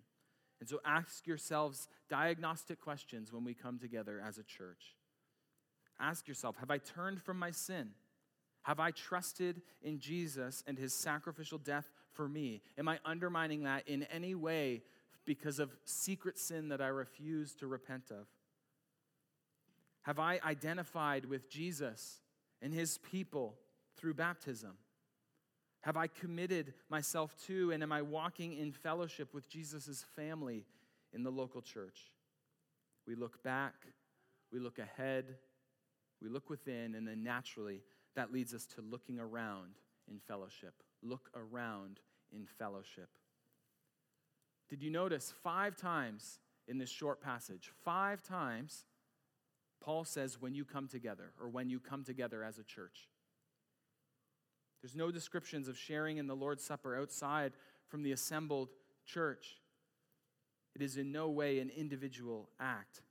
And 0.60 0.68
so 0.68 0.82
ask 0.86 1.26
yourselves 1.26 1.88
diagnostic 2.10 2.82
questions 2.82 3.32
when 3.32 3.46
we 3.46 3.54
come 3.54 3.80
together 3.80 4.22
as 4.26 4.38
a 4.38 4.44
church. 4.44 4.98
Ask 6.00 6.28
yourself 6.28 6.58
Have 6.60 6.70
I 6.72 6.78
turned 6.78 7.22
from 7.22 7.40
my 7.40 7.52
sin? 7.52 7.92
Have 8.64 8.80
I 8.80 8.92
trusted 8.92 9.62
in 9.82 10.00
Jesus 10.00 10.64
and 10.68 10.78
his 10.78 10.94
sacrificial 10.94 11.58
death 11.58 11.90
for 12.14 12.28
me? 12.28 12.62
Am 12.78 12.88
I 12.88 13.00
undermining 13.06 13.64
that 13.64 13.88
in 13.88 14.04
any 14.04 14.36
way 14.36 14.84
because 15.26 15.60
of 15.60 15.76
secret 15.86 16.38
sin 16.38 16.70
that 16.70 16.82
I 16.82 16.88
refuse 16.88 17.54
to 17.56 17.68
repent 17.68 18.12
of? 18.12 18.28
Have 20.04 20.20
I 20.20 20.40
identified 20.44 21.26
with 21.26 21.50
Jesus 21.50 22.20
and 22.62 22.74
his 22.74 22.98
people 22.98 23.56
through 23.98 24.16
baptism? 24.16 24.72
Have 25.82 25.98
I 25.98 26.08
committed 26.08 26.74
myself 26.90 27.36
to 27.48 27.72
and 27.72 27.84
am 27.84 27.92
I 27.92 28.02
walking 28.02 28.54
in 28.54 28.72
fellowship 28.72 29.34
with 29.34 29.50
Jesus' 29.50 30.06
family 30.16 30.66
in 31.14 31.24
the 31.24 31.32
local 31.32 31.62
church? 31.62 32.12
We 33.08 33.16
look 33.16 33.42
back, 33.44 33.76
we 34.52 34.60
look 34.60 34.78
ahead, 34.80 35.36
we 36.22 36.30
look 36.30 36.50
within, 36.50 36.96
and 36.96 37.08
then 37.08 37.24
naturally 37.24 37.82
that 38.16 38.34
leads 38.34 38.54
us 38.54 38.66
to 38.66 38.82
looking 38.82 39.20
around 39.20 39.76
in 40.10 40.20
fellowship. 40.20 40.74
Look 41.02 41.30
around 41.36 42.00
in 42.32 42.46
fellowship. 42.46 43.10
Did 44.70 44.84
you 44.84 44.92
notice 44.92 45.34
five 45.44 45.76
times 45.76 46.40
in 46.68 46.78
this 46.78 46.90
short 46.90 47.22
passage? 47.22 47.72
Five 47.84 48.22
times 48.22 48.86
Paul 49.82 50.04
says, 50.04 50.42
when 50.42 50.54
you 50.54 50.66
come 50.66 50.88
together, 50.88 51.32
or 51.42 51.50
when 51.50 51.70
you 51.70 51.80
come 51.80 52.04
together 52.04 52.44
as 52.44 52.60
a 52.60 52.64
church. 52.64 53.08
There's 54.82 54.96
no 54.96 55.12
descriptions 55.12 55.68
of 55.68 55.78
sharing 55.78 56.18
in 56.18 56.28
the 56.28 56.36
Lord's 56.36 56.64
Supper 56.64 56.98
outside 56.98 57.54
from 57.88 58.04
the 58.04 58.12
assembled 58.12 58.70
church. 59.06 59.58
It 60.76 60.82
is 60.82 60.98
in 60.98 61.12
no 61.12 61.30
way 61.30 61.60
an 61.60 61.70
individual 61.70 62.50
act. 62.60 63.02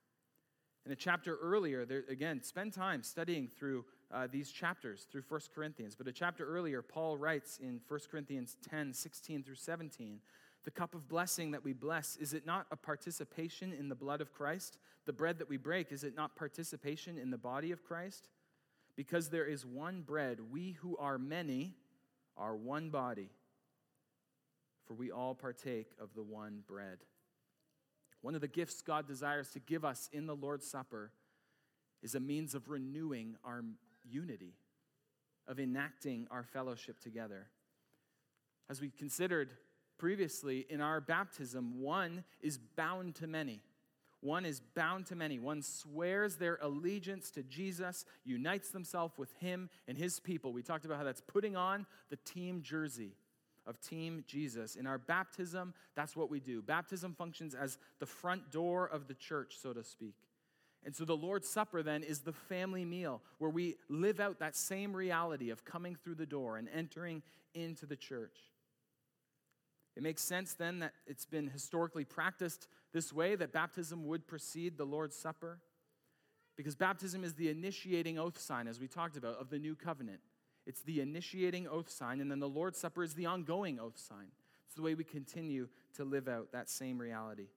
In 0.86 0.92
a 0.92 0.96
chapter 0.96 1.36
earlier, 1.42 1.84
there, 1.84 2.04
again, 2.08 2.42
spend 2.42 2.72
time 2.72 3.02
studying 3.02 3.48
through 3.48 3.84
uh, 4.12 4.26
these 4.30 4.50
chapters, 4.50 5.06
through 5.10 5.22
1 5.28 5.40
Corinthians. 5.54 5.94
But 5.94 6.08
a 6.08 6.12
chapter 6.12 6.46
earlier, 6.46 6.82
Paul 6.82 7.16
writes 7.16 7.58
in 7.62 7.80
1 7.86 8.00
Corinthians 8.10 8.56
10 8.70 8.92
16 8.94 9.42
through 9.42 9.54
17 9.54 10.20
the 10.68 10.70
cup 10.70 10.94
of 10.94 11.08
blessing 11.08 11.52
that 11.52 11.64
we 11.64 11.72
bless, 11.72 12.16
is 12.16 12.34
it 12.34 12.44
not 12.44 12.66
a 12.70 12.76
participation 12.76 13.72
in 13.72 13.88
the 13.88 13.94
blood 13.94 14.20
of 14.20 14.34
Christ? 14.34 14.76
The 15.06 15.14
bread 15.14 15.38
that 15.38 15.48
we 15.48 15.56
break, 15.56 15.92
is 15.92 16.04
it 16.04 16.14
not 16.14 16.36
participation 16.36 17.16
in 17.16 17.30
the 17.30 17.38
body 17.38 17.72
of 17.72 17.82
Christ? 17.84 18.28
Because 18.94 19.30
there 19.30 19.46
is 19.46 19.64
one 19.64 20.02
bread, 20.02 20.40
we 20.52 20.72
who 20.72 20.94
are 20.98 21.16
many 21.16 21.74
are 22.36 22.54
one 22.54 22.90
body, 22.90 23.30
for 24.86 24.92
we 24.92 25.10
all 25.10 25.34
partake 25.34 25.88
of 25.98 26.10
the 26.14 26.22
one 26.22 26.62
bread. 26.66 26.98
One 28.20 28.34
of 28.34 28.42
the 28.42 28.46
gifts 28.46 28.82
God 28.82 29.06
desires 29.06 29.48
to 29.52 29.60
give 29.60 29.86
us 29.86 30.10
in 30.12 30.26
the 30.26 30.36
Lord's 30.36 30.68
Supper 30.68 31.12
is 32.02 32.14
a 32.14 32.20
means 32.20 32.54
of 32.54 32.68
renewing 32.68 33.36
our 33.42 33.64
unity, 34.10 34.54
of 35.46 35.58
enacting 35.58 36.26
our 36.30 36.42
fellowship 36.42 37.00
together. 37.00 37.46
As 38.70 38.80
we 38.80 38.90
considered 38.90 39.52
previously, 39.98 40.66
in 40.68 40.80
our 40.80 41.00
baptism, 41.00 41.80
one 41.80 42.24
is 42.40 42.58
bound 42.58 43.14
to 43.16 43.26
many. 43.26 43.60
One 44.20 44.44
is 44.44 44.60
bound 44.60 45.06
to 45.06 45.16
many. 45.16 45.38
One 45.38 45.62
swears 45.62 46.36
their 46.36 46.58
allegiance 46.60 47.30
to 47.32 47.42
Jesus, 47.42 48.04
unites 48.24 48.70
themselves 48.70 49.16
with 49.16 49.32
him 49.34 49.70
and 49.86 49.96
his 49.96 50.20
people. 50.20 50.52
We 50.52 50.62
talked 50.62 50.84
about 50.84 50.98
how 50.98 51.04
that's 51.04 51.20
putting 51.20 51.56
on 51.56 51.86
the 52.10 52.16
team 52.16 52.62
jersey 52.62 53.12
of 53.68 53.80
Team 53.80 54.24
Jesus. 54.26 54.76
In 54.76 54.86
our 54.86 54.98
baptism, 54.98 55.74
that's 55.94 56.16
what 56.16 56.30
we 56.30 56.40
do. 56.40 56.62
Baptism 56.62 57.14
functions 57.14 57.54
as 57.54 57.78
the 58.00 58.06
front 58.06 58.50
door 58.50 58.86
of 58.86 59.06
the 59.06 59.14
church, 59.14 59.56
so 59.60 59.72
to 59.74 59.84
speak. 59.84 60.14
And 60.88 60.96
so 60.96 61.04
the 61.04 61.14
Lord's 61.14 61.46
Supper 61.46 61.82
then 61.82 62.02
is 62.02 62.20
the 62.20 62.32
family 62.32 62.86
meal 62.86 63.20
where 63.36 63.50
we 63.50 63.76
live 63.90 64.20
out 64.20 64.38
that 64.38 64.56
same 64.56 64.96
reality 64.96 65.50
of 65.50 65.62
coming 65.62 65.94
through 65.94 66.14
the 66.14 66.24
door 66.24 66.56
and 66.56 66.66
entering 66.74 67.22
into 67.52 67.84
the 67.84 67.94
church. 67.94 68.38
It 69.96 70.02
makes 70.02 70.22
sense 70.22 70.54
then 70.54 70.78
that 70.78 70.94
it's 71.06 71.26
been 71.26 71.48
historically 71.48 72.06
practiced 72.06 72.68
this 72.94 73.12
way 73.12 73.36
that 73.36 73.52
baptism 73.52 74.06
would 74.06 74.26
precede 74.26 74.78
the 74.78 74.86
Lord's 74.86 75.14
Supper. 75.14 75.58
Because 76.56 76.74
baptism 76.74 77.22
is 77.22 77.34
the 77.34 77.50
initiating 77.50 78.18
oath 78.18 78.40
sign, 78.40 78.66
as 78.66 78.80
we 78.80 78.88
talked 78.88 79.18
about, 79.18 79.38
of 79.38 79.50
the 79.50 79.58
new 79.58 79.74
covenant. 79.74 80.20
It's 80.64 80.80
the 80.80 81.02
initiating 81.02 81.68
oath 81.68 81.90
sign, 81.90 82.22
and 82.22 82.30
then 82.30 82.40
the 82.40 82.48
Lord's 82.48 82.78
Supper 82.78 83.02
is 83.02 83.12
the 83.12 83.26
ongoing 83.26 83.78
oath 83.78 83.98
sign. 83.98 84.28
It's 84.64 84.74
the 84.74 84.80
way 84.80 84.94
we 84.94 85.04
continue 85.04 85.68
to 85.96 86.04
live 86.04 86.28
out 86.28 86.52
that 86.52 86.70
same 86.70 86.98
reality 86.98 87.48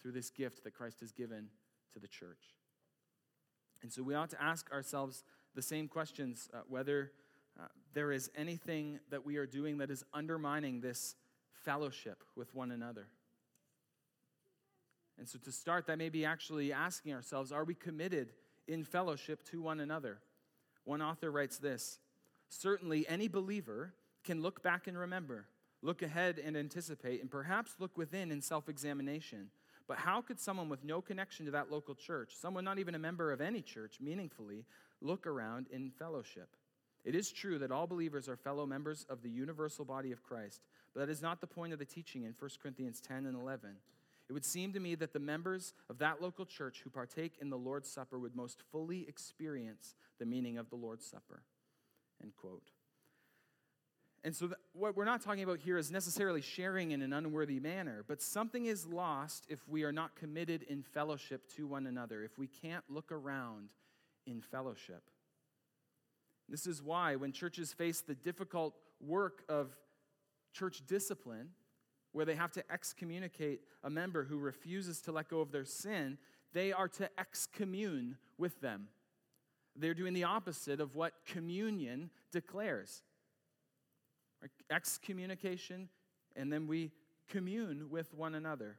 through 0.00 0.12
this 0.12 0.30
gift 0.30 0.62
that 0.62 0.72
Christ 0.72 1.00
has 1.00 1.10
given 1.10 1.48
to 1.96 2.00
the 2.00 2.08
church. 2.08 2.54
And 3.82 3.90
so 3.90 4.02
we 4.02 4.14
ought 4.14 4.28
to 4.30 4.42
ask 4.42 4.70
ourselves 4.70 5.24
the 5.54 5.62
same 5.62 5.88
questions 5.88 6.50
uh, 6.52 6.58
whether 6.68 7.10
uh, 7.58 7.64
there 7.94 8.12
is 8.12 8.30
anything 8.36 9.00
that 9.10 9.24
we 9.24 9.38
are 9.38 9.46
doing 9.46 9.78
that 9.78 9.90
is 9.90 10.04
undermining 10.12 10.80
this 10.80 11.14
fellowship 11.64 12.22
with 12.36 12.54
one 12.54 12.70
another. 12.70 13.06
And 15.18 15.26
so 15.26 15.38
to 15.38 15.50
start, 15.50 15.86
that 15.86 15.96
may 15.96 16.10
be 16.10 16.26
actually 16.26 16.70
asking 16.70 17.14
ourselves 17.14 17.50
are 17.50 17.64
we 17.64 17.74
committed 17.74 18.34
in 18.68 18.84
fellowship 18.84 19.42
to 19.44 19.62
one 19.62 19.80
another? 19.80 20.18
One 20.84 21.00
author 21.00 21.30
writes 21.30 21.56
this 21.56 21.98
Certainly, 22.50 23.08
any 23.08 23.26
believer 23.26 23.94
can 24.22 24.42
look 24.42 24.62
back 24.62 24.86
and 24.86 24.98
remember, 24.98 25.46
look 25.80 26.02
ahead 26.02 26.38
and 26.38 26.58
anticipate, 26.58 27.22
and 27.22 27.30
perhaps 27.30 27.76
look 27.78 27.96
within 27.96 28.30
in 28.30 28.42
self 28.42 28.68
examination. 28.68 29.48
But 29.88 29.98
how 29.98 30.20
could 30.20 30.40
someone 30.40 30.68
with 30.68 30.84
no 30.84 31.00
connection 31.00 31.46
to 31.46 31.52
that 31.52 31.70
local 31.70 31.94
church, 31.94 32.34
someone 32.34 32.64
not 32.64 32.78
even 32.78 32.94
a 32.94 32.98
member 32.98 33.32
of 33.32 33.40
any 33.40 33.62
church, 33.62 33.98
meaningfully 34.00 34.64
look 35.00 35.26
around 35.26 35.66
in 35.70 35.90
fellowship? 35.90 36.48
It 37.04 37.14
is 37.14 37.30
true 37.30 37.58
that 37.60 37.70
all 37.70 37.86
believers 37.86 38.28
are 38.28 38.36
fellow 38.36 38.66
members 38.66 39.06
of 39.08 39.22
the 39.22 39.30
universal 39.30 39.84
body 39.84 40.10
of 40.10 40.24
Christ, 40.24 40.62
but 40.92 41.00
that 41.00 41.12
is 41.12 41.22
not 41.22 41.40
the 41.40 41.46
point 41.46 41.72
of 41.72 41.78
the 41.78 41.84
teaching 41.84 42.24
in 42.24 42.34
1 42.36 42.50
Corinthians 42.60 43.00
10 43.00 43.26
and 43.26 43.36
11. 43.36 43.76
It 44.28 44.32
would 44.32 44.44
seem 44.44 44.72
to 44.72 44.80
me 44.80 44.96
that 44.96 45.12
the 45.12 45.20
members 45.20 45.72
of 45.88 45.98
that 45.98 46.20
local 46.20 46.44
church 46.44 46.80
who 46.82 46.90
partake 46.90 47.34
in 47.40 47.48
the 47.48 47.56
Lord's 47.56 47.88
Supper 47.88 48.18
would 48.18 48.34
most 48.34 48.60
fully 48.72 49.06
experience 49.08 49.94
the 50.18 50.26
meaning 50.26 50.58
of 50.58 50.68
the 50.68 50.74
Lord's 50.74 51.06
Supper. 51.06 51.42
End 52.20 52.32
quote. 52.36 52.72
And 54.26 54.34
so, 54.34 54.50
what 54.72 54.96
we're 54.96 55.04
not 55.04 55.22
talking 55.22 55.44
about 55.44 55.60
here 55.60 55.78
is 55.78 55.92
necessarily 55.92 56.40
sharing 56.40 56.90
in 56.90 57.00
an 57.00 57.12
unworthy 57.12 57.60
manner, 57.60 58.04
but 58.08 58.20
something 58.20 58.66
is 58.66 58.84
lost 58.84 59.46
if 59.48 59.60
we 59.68 59.84
are 59.84 59.92
not 59.92 60.16
committed 60.16 60.64
in 60.64 60.82
fellowship 60.82 61.48
to 61.54 61.64
one 61.64 61.86
another, 61.86 62.24
if 62.24 62.36
we 62.36 62.48
can't 62.48 62.82
look 62.88 63.12
around 63.12 63.68
in 64.26 64.40
fellowship. 64.40 65.04
This 66.48 66.66
is 66.66 66.82
why, 66.82 67.14
when 67.14 67.30
churches 67.30 67.72
face 67.72 68.00
the 68.00 68.16
difficult 68.16 68.74
work 69.00 69.44
of 69.48 69.76
church 70.52 70.82
discipline, 70.88 71.50
where 72.10 72.24
they 72.24 72.34
have 72.34 72.50
to 72.50 72.64
excommunicate 72.68 73.60
a 73.84 73.90
member 73.90 74.24
who 74.24 74.38
refuses 74.38 75.00
to 75.02 75.12
let 75.12 75.28
go 75.28 75.40
of 75.40 75.52
their 75.52 75.64
sin, 75.64 76.18
they 76.52 76.72
are 76.72 76.88
to 76.88 77.08
excommune 77.16 78.16
with 78.38 78.60
them. 78.60 78.88
They're 79.76 79.94
doing 79.94 80.14
the 80.14 80.24
opposite 80.24 80.80
of 80.80 80.96
what 80.96 81.12
communion 81.26 82.10
declares 82.32 83.04
excommunication, 84.70 85.88
and 86.34 86.52
then 86.52 86.66
we 86.66 86.92
commune 87.28 87.90
with 87.90 88.14
one 88.14 88.34
another. 88.34 88.78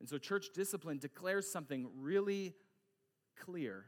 And 0.00 0.08
so, 0.08 0.18
church 0.18 0.48
discipline 0.54 0.98
declares 0.98 1.50
something 1.50 1.88
really 1.96 2.54
clear. 3.38 3.86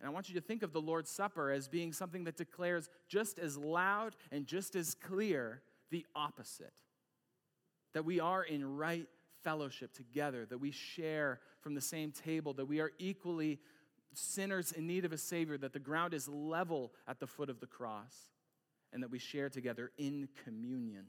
And 0.00 0.08
I 0.08 0.12
want 0.12 0.28
you 0.28 0.34
to 0.34 0.40
think 0.40 0.62
of 0.62 0.72
the 0.72 0.80
Lord's 0.80 1.10
Supper 1.10 1.50
as 1.50 1.68
being 1.68 1.92
something 1.92 2.24
that 2.24 2.36
declares 2.36 2.90
just 3.08 3.38
as 3.38 3.56
loud 3.56 4.16
and 4.32 4.46
just 4.46 4.74
as 4.74 4.94
clear 4.94 5.62
the 5.90 6.04
opposite 6.14 6.72
that 7.94 8.04
we 8.04 8.18
are 8.18 8.42
in 8.42 8.76
right 8.76 9.06
fellowship 9.44 9.92
together, 9.92 10.46
that 10.46 10.58
we 10.58 10.70
share 10.70 11.40
from 11.60 11.74
the 11.74 11.80
same 11.80 12.10
table, 12.10 12.52
that 12.54 12.66
we 12.66 12.80
are 12.80 12.90
equally 12.98 13.58
sinners 14.14 14.72
in 14.72 14.86
need 14.86 15.04
of 15.04 15.12
a 15.12 15.18
Savior, 15.18 15.56
that 15.58 15.72
the 15.72 15.78
ground 15.78 16.14
is 16.14 16.28
level 16.28 16.92
at 17.06 17.20
the 17.20 17.26
foot 17.26 17.50
of 17.50 17.60
the 17.60 17.66
cross, 17.66 18.31
and 18.92 19.02
that 19.02 19.10
we 19.10 19.18
share 19.18 19.48
together 19.48 19.90
in 19.96 20.28
communion. 20.44 21.06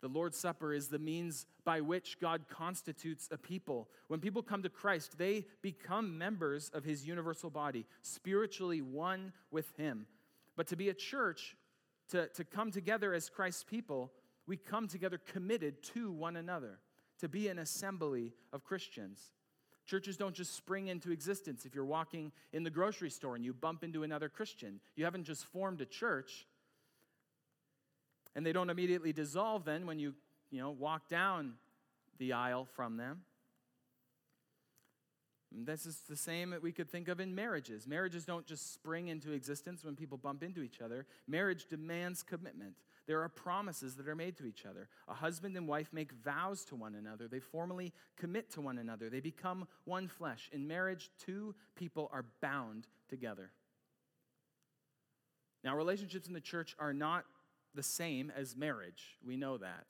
The 0.00 0.08
Lord's 0.08 0.38
Supper 0.38 0.72
is 0.72 0.88
the 0.88 0.98
means 0.98 1.46
by 1.64 1.80
which 1.80 2.20
God 2.20 2.46
constitutes 2.48 3.28
a 3.32 3.36
people. 3.36 3.88
When 4.06 4.20
people 4.20 4.42
come 4.42 4.62
to 4.62 4.68
Christ, 4.68 5.18
they 5.18 5.46
become 5.60 6.16
members 6.16 6.70
of 6.72 6.84
his 6.84 7.06
universal 7.06 7.50
body, 7.50 7.84
spiritually 8.02 8.80
one 8.80 9.32
with 9.50 9.76
him. 9.76 10.06
But 10.56 10.68
to 10.68 10.76
be 10.76 10.88
a 10.88 10.94
church, 10.94 11.56
to, 12.10 12.28
to 12.28 12.44
come 12.44 12.70
together 12.70 13.12
as 13.12 13.28
Christ's 13.28 13.64
people, 13.64 14.12
we 14.46 14.56
come 14.56 14.86
together 14.86 15.18
committed 15.18 15.82
to 15.94 16.12
one 16.12 16.36
another, 16.36 16.78
to 17.18 17.28
be 17.28 17.48
an 17.48 17.58
assembly 17.58 18.34
of 18.52 18.64
Christians. 18.64 19.20
Churches 19.88 20.18
don't 20.18 20.34
just 20.34 20.54
spring 20.54 20.88
into 20.88 21.10
existence. 21.10 21.64
If 21.64 21.74
you're 21.74 21.84
walking 21.86 22.30
in 22.52 22.62
the 22.62 22.70
grocery 22.70 23.08
store 23.08 23.36
and 23.36 23.44
you 23.44 23.54
bump 23.54 23.82
into 23.82 24.02
another 24.02 24.28
Christian, 24.28 24.80
you 24.96 25.04
haven't 25.04 25.24
just 25.24 25.46
formed 25.46 25.80
a 25.80 25.86
church. 25.86 26.46
And 28.36 28.44
they 28.44 28.52
don't 28.52 28.68
immediately 28.68 29.14
dissolve 29.14 29.64
then 29.64 29.86
when 29.86 29.98
you, 29.98 30.14
you 30.50 30.60
know, 30.60 30.70
walk 30.70 31.08
down 31.08 31.54
the 32.18 32.34
aisle 32.34 32.66
from 32.66 32.98
them. 32.98 33.22
This 35.50 35.86
is 35.86 35.96
the 36.06 36.16
same 36.16 36.50
that 36.50 36.62
we 36.62 36.70
could 36.70 36.90
think 36.90 37.08
of 37.08 37.18
in 37.18 37.34
marriages. 37.34 37.86
Marriages 37.86 38.26
don't 38.26 38.44
just 38.44 38.74
spring 38.74 39.08
into 39.08 39.32
existence 39.32 39.82
when 39.82 39.96
people 39.96 40.18
bump 40.18 40.42
into 40.42 40.60
each 40.60 40.82
other. 40.82 41.06
Marriage 41.26 41.64
demands 41.64 42.22
commitment. 42.22 42.74
There 43.08 43.22
are 43.22 43.28
promises 43.30 43.96
that 43.96 44.06
are 44.06 44.14
made 44.14 44.36
to 44.36 44.44
each 44.44 44.66
other. 44.66 44.86
A 45.08 45.14
husband 45.14 45.56
and 45.56 45.66
wife 45.66 45.88
make 45.94 46.12
vows 46.12 46.62
to 46.66 46.76
one 46.76 46.94
another. 46.94 47.26
They 47.26 47.40
formally 47.40 47.94
commit 48.18 48.50
to 48.50 48.60
one 48.60 48.76
another. 48.76 49.08
They 49.08 49.20
become 49.20 49.66
one 49.86 50.08
flesh. 50.08 50.50
In 50.52 50.68
marriage, 50.68 51.10
two 51.18 51.54
people 51.74 52.10
are 52.12 52.26
bound 52.42 52.86
together. 53.08 53.50
Now, 55.64 55.74
relationships 55.74 56.28
in 56.28 56.34
the 56.34 56.40
church 56.40 56.76
are 56.78 56.92
not 56.92 57.24
the 57.74 57.82
same 57.82 58.30
as 58.36 58.54
marriage. 58.54 59.16
We 59.26 59.38
know 59.38 59.56
that. 59.56 59.86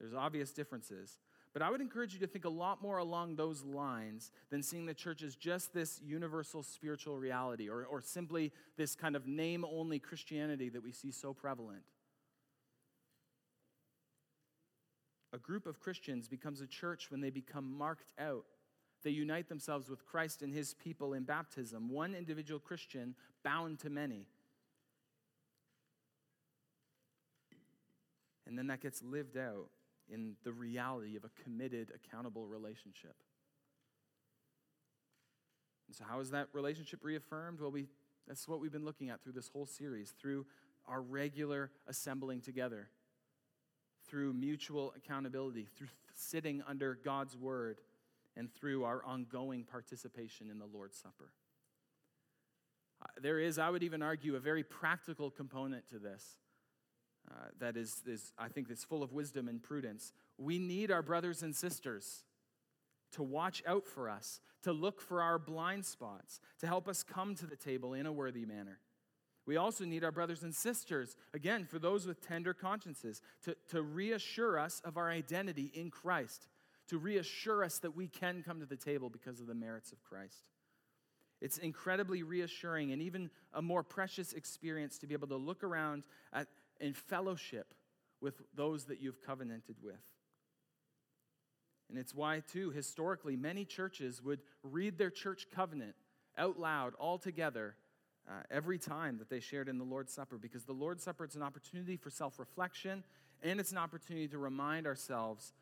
There's 0.00 0.14
obvious 0.14 0.50
differences. 0.50 1.18
But 1.52 1.60
I 1.60 1.70
would 1.70 1.82
encourage 1.82 2.14
you 2.14 2.20
to 2.20 2.26
think 2.26 2.46
a 2.46 2.50
lot 2.50 2.80
more 2.80 2.96
along 2.96 3.36
those 3.36 3.62
lines 3.62 4.32
than 4.48 4.62
seeing 4.62 4.86
the 4.86 4.94
church 4.94 5.22
as 5.22 5.36
just 5.36 5.74
this 5.74 6.00
universal 6.02 6.62
spiritual 6.62 7.18
reality 7.18 7.68
or, 7.68 7.84
or 7.84 8.00
simply 8.00 8.52
this 8.78 8.96
kind 8.96 9.14
of 9.14 9.26
name 9.26 9.66
only 9.70 9.98
Christianity 9.98 10.70
that 10.70 10.82
we 10.82 10.92
see 10.92 11.12
so 11.12 11.34
prevalent. 11.34 11.82
A 15.34 15.38
group 15.38 15.66
of 15.66 15.80
Christians 15.80 16.28
becomes 16.28 16.60
a 16.60 16.66
church 16.66 17.10
when 17.10 17.20
they 17.20 17.30
become 17.30 17.76
marked 17.76 18.12
out 18.20 18.44
They 19.02 19.10
unite 19.10 19.48
themselves 19.48 19.90
with 19.90 20.06
Christ 20.06 20.40
and 20.40 20.54
his 20.54 20.74
people 20.74 21.12
in 21.12 21.24
baptism, 21.24 21.90
one 21.90 22.14
individual 22.14 22.60
Christian 22.60 23.14
bound 23.42 23.80
to 23.80 23.90
many. 23.90 24.28
And 28.46 28.56
then 28.56 28.68
that 28.68 28.80
gets 28.80 29.02
lived 29.02 29.36
out 29.36 29.68
in 30.08 30.36
the 30.44 30.52
reality 30.52 31.16
of 31.16 31.24
a 31.24 31.30
committed, 31.42 31.92
accountable 31.94 32.46
relationship. 32.46 33.16
And 35.88 35.96
so, 35.96 36.04
how 36.08 36.20
is 36.20 36.30
that 36.30 36.48
relationship 36.52 37.00
reaffirmed? 37.02 37.60
Well, 37.60 37.70
we, 37.70 37.88
that's 38.26 38.46
what 38.48 38.60
we've 38.60 38.72
been 38.72 38.84
looking 38.84 39.10
at 39.10 39.22
through 39.22 39.32
this 39.32 39.48
whole 39.48 39.66
series, 39.66 40.14
through 40.18 40.46
our 40.86 41.02
regular 41.02 41.70
assembling 41.86 42.40
together, 42.40 42.88
through 44.06 44.32
mutual 44.32 44.92
accountability, 44.96 45.66
through 45.76 45.88
sitting 46.14 46.62
under 46.68 46.98
God's 47.04 47.36
word, 47.36 47.80
and 48.36 48.52
through 48.52 48.84
our 48.84 49.04
ongoing 49.04 49.64
participation 49.64 50.50
in 50.50 50.58
the 50.58 50.66
Lord's 50.66 50.96
Supper. 50.96 51.30
Uh, 53.02 53.06
there 53.20 53.38
is, 53.38 53.58
I 53.58 53.70
would 53.70 53.82
even 53.82 54.02
argue, 54.02 54.36
a 54.36 54.40
very 54.40 54.64
practical 54.64 55.30
component 55.30 55.88
to 55.90 55.98
this. 55.98 56.38
Uh, 57.30 57.46
that 57.58 57.76
is, 57.76 58.02
is, 58.06 58.32
I 58.38 58.48
think, 58.48 58.70
is 58.70 58.84
full 58.84 59.02
of 59.02 59.12
wisdom 59.12 59.48
and 59.48 59.62
prudence. 59.62 60.12
We 60.36 60.58
need 60.58 60.90
our 60.90 61.02
brothers 61.02 61.42
and 61.42 61.56
sisters 61.56 62.24
to 63.12 63.22
watch 63.22 63.62
out 63.66 63.86
for 63.86 64.10
us, 64.10 64.40
to 64.62 64.72
look 64.72 65.00
for 65.00 65.22
our 65.22 65.38
blind 65.38 65.86
spots, 65.86 66.40
to 66.60 66.66
help 66.66 66.88
us 66.88 67.02
come 67.02 67.34
to 67.36 67.46
the 67.46 67.56
table 67.56 67.94
in 67.94 68.06
a 68.06 68.12
worthy 68.12 68.44
manner. 68.44 68.78
We 69.46 69.56
also 69.56 69.84
need 69.84 70.04
our 70.04 70.12
brothers 70.12 70.42
and 70.42 70.54
sisters, 70.54 71.16
again, 71.34 71.66
for 71.66 71.78
those 71.78 72.06
with 72.06 72.26
tender 72.26 72.54
consciences, 72.54 73.20
to, 73.44 73.54
to 73.70 73.82
reassure 73.82 74.58
us 74.58 74.80
of 74.84 74.96
our 74.96 75.10
identity 75.10 75.70
in 75.74 75.90
Christ, 75.90 76.48
to 76.88 76.98
reassure 76.98 77.62
us 77.62 77.78
that 77.80 77.94
we 77.94 78.08
can 78.08 78.42
come 78.42 78.60
to 78.60 78.66
the 78.66 78.76
table 78.76 79.10
because 79.10 79.40
of 79.40 79.46
the 79.46 79.54
merits 79.54 79.92
of 79.92 80.02
Christ. 80.02 80.44
It's 81.42 81.58
incredibly 81.58 82.22
reassuring 82.22 82.92
and 82.92 83.02
even 83.02 83.30
a 83.52 83.60
more 83.60 83.82
precious 83.82 84.32
experience 84.32 84.98
to 84.98 85.06
be 85.06 85.14
able 85.14 85.28
to 85.28 85.36
look 85.36 85.62
around 85.62 86.04
at, 86.32 86.48
in 86.80 86.94
fellowship 86.94 87.74
with 88.22 88.40
those 88.54 88.84
that 88.86 89.00
you've 89.02 89.20
covenanted 89.20 89.76
with. 89.82 90.00
And 91.90 91.98
it's 91.98 92.14
why, 92.14 92.40
too, 92.50 92.70
historically, 92.70 93.36
many 93.36 93.66
churches 93.66 94.22
would 94.22 94.40
read 94.62 94.96
their 94.96 95.10
church 95.10 95.48
covenant 95.54 95.94
out 96.38 96.58
loud, 96.58 96.94
all 96.98 97.18
together, 97.18 97.76
uh, 98.28 98.42
every 98.50 98.78
time 98.78 99.18
that 99.18 99.28
they 99.28 99.40
shared 99.40 99.68
in 99.68 99.78
the 99.78 99.84
Lord's 99.84 100.12
Supper, 100.12 100.38
because 100.38 100.64
the 100.64 100.72
Lord's 100.72 101.02
Supper 101.02 101.24
is 101.24 101.34
an 101.34 101.42
opportunity 101.42 101.96
for 101.96 102.10
self 102.10 102.38
reflection 102.38 103.04
and 103.42 103.60
it's 103.60 103.72
an 103.72 103.78
opportunity 103.78 104.26
to 104.28 104.38
remind 104.38 104.86
ourselves 104.86 105.52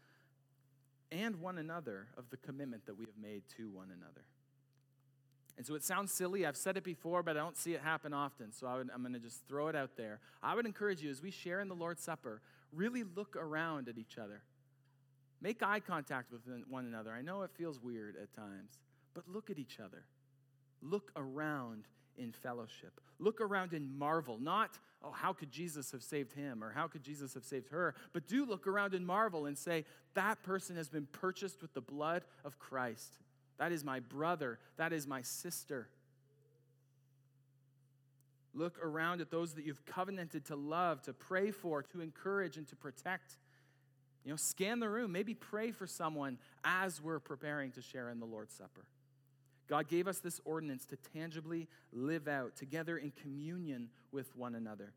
and 1.11 1.41
one 1.41 1.59
another 1.59 2.07
of 2.17 2.31
the 2.31 2.37
commitment 2.37 2.87
that 2.87 2.97
we 2.97 3.05
have 3.05 3.19
made 3.21 3.43
to 3.57 3.69
one 3.69 3.89
another. 3.95 4.25
And 5.59 5.67
so 5.67 5.75
it 5.75 5.85
sounds 5.85 6.13
silly. 6.13 6.47
I've 6.47 6.57
said 6.57 6.77
it 6.77 6.85
before, 6.85 7.23
but 7.23 7.37
I 7.37 7.41
don't 7.41 7.57
see 7.57 7.75
it 7.75 7.83
happen 7.83 8.15
often. 8.15 8.53
So 8.53 8.67
I 8.67 8.81
am 8.81 9.03
going 9.03 9.13
to 9.13 9.19
just 9.19 9.47
throw 9.47 9.69
it 9.69 9.77
out 9.77 9.97
there. 9.97 10.21
I 10.43 10.55
would 10.55 10.65
encourage 10.65 11.03
you 11.03 11.11
as 11.11 11.23
we 11.23 11.31
share 11.31 11.61
in 11.61 11.69
the 11.69 11.75
Lord's 11.75 12.03
Supper, 12.03 12.41
really 12.73 13.05
look 13.05 13.37
around 13.37 13.89
at 13.89 13.99
each 13.99 14.17
other. 14.17 14.43
Make 15.43 15.63
eye 15.63 15.81
contact 15.81 16.33
with 16.33 16.41
one 16.69 16.87
another. 16.87 17.11
I 17.13 17.21
know 17.21 17.43
it 17.43 17.51
feels 17.51 17.81
weird 17.81 18.17
at 18.21 18.33
times, 18.33 18.79
but 19.13 19.25
look 19.29 19.51
at 19.51 19.59
each 19.59 19.79
other. 19.79 20.05
Look 20.81 21.13
around 21.17 21.85
in 22.17 22.33
fellowship. 22.33 23.01
Look 23.19 23.41
around 23.41 23.73
and 23.73 23.99
marvel. 23.99 24.39
Not, 24.39 24.79
oh, 25.03 25.11
how 25.11 25.33
could 25.33 25.51
Jesus 25.51 25.93
have 25.93 26.03
saved 26.03 26.33
him 26.33 26.63
or 26.63 26.71
how 26.71 26.89
could 26.89 27.03
Jesus 27.03 27.35
have 27.35 27.45
saved 27.45 27.69
her? 27.69 27.95
But 28.13 28.27
do 28.27 28.45
look 28.45 28.67
around 28.67 28.95
and 28.95 29.07
marvel 29.07 29.47
and 29.47 29.57
say, 29.57 29.85
that 30.15 30.43
person 30.43 30.77
has 30.77 30.89
been 30.89 31.07
purchased 31.07 31.63
with 31.63 31.73
the 31.75 31.81
blood 31.81 32.25
of 32.45 32.59
Christ. 32.59 33.19
That 33.59 33.73
is 33.73 33.85
my 33.85 34.01
brother. 34.01 34.59
That 34.77 34.93
is 34.93 35.07
my 35.07 35.23
sister. 35.23 35.89
Look 38.55 38.79
around 38.83 39.21
at 39.21 39.31
those 39.31 39.55
that 39.55 39.65
you've 39.65 39.85
covenanted 39.87 40.45
to 40.47 40.57
love, 40.57 41.01
to 41.03 41.13
pray 41.13 41.51
for, 41.51 41.83
to 41.85 42.01
encourage, 42.01 42.57
and 42.57 42.67
to 42.69 42.77
protect. 42.77 43.37
You 44.25 44.31
know, 44.31 44.37
scan 44.37 44.79
the 44.79 44.89
room. 44.89 45.11
Maybe 45.13 45.33
pray 45.33 45.71
for 45.71 45.87
someone 45.87 46.39
as 46.65 47.01
we're 47.01 47.19
preparing 47.19 47.73
to 47.73 47.83
share 47.83 48.11
in 48.11 48.21
the 48.21 48.27
Lord's 48.27 48.55
Supper. 48.55 48.85
God 49.69 49.89
gave 49.89 50.07
us 50.07 50.19
this 50.19 50.41
ordinance 50.45 50.85
to 50.87 50.97
tangibly 50.97 51.69
live 51.93 52.29
out 52.29 52.57
together 52.57 52.99
in 52.99 53.11
communion 53.11 53.89
with 54.11 54.37
one 54.37 54.55
another. 54.55 54.93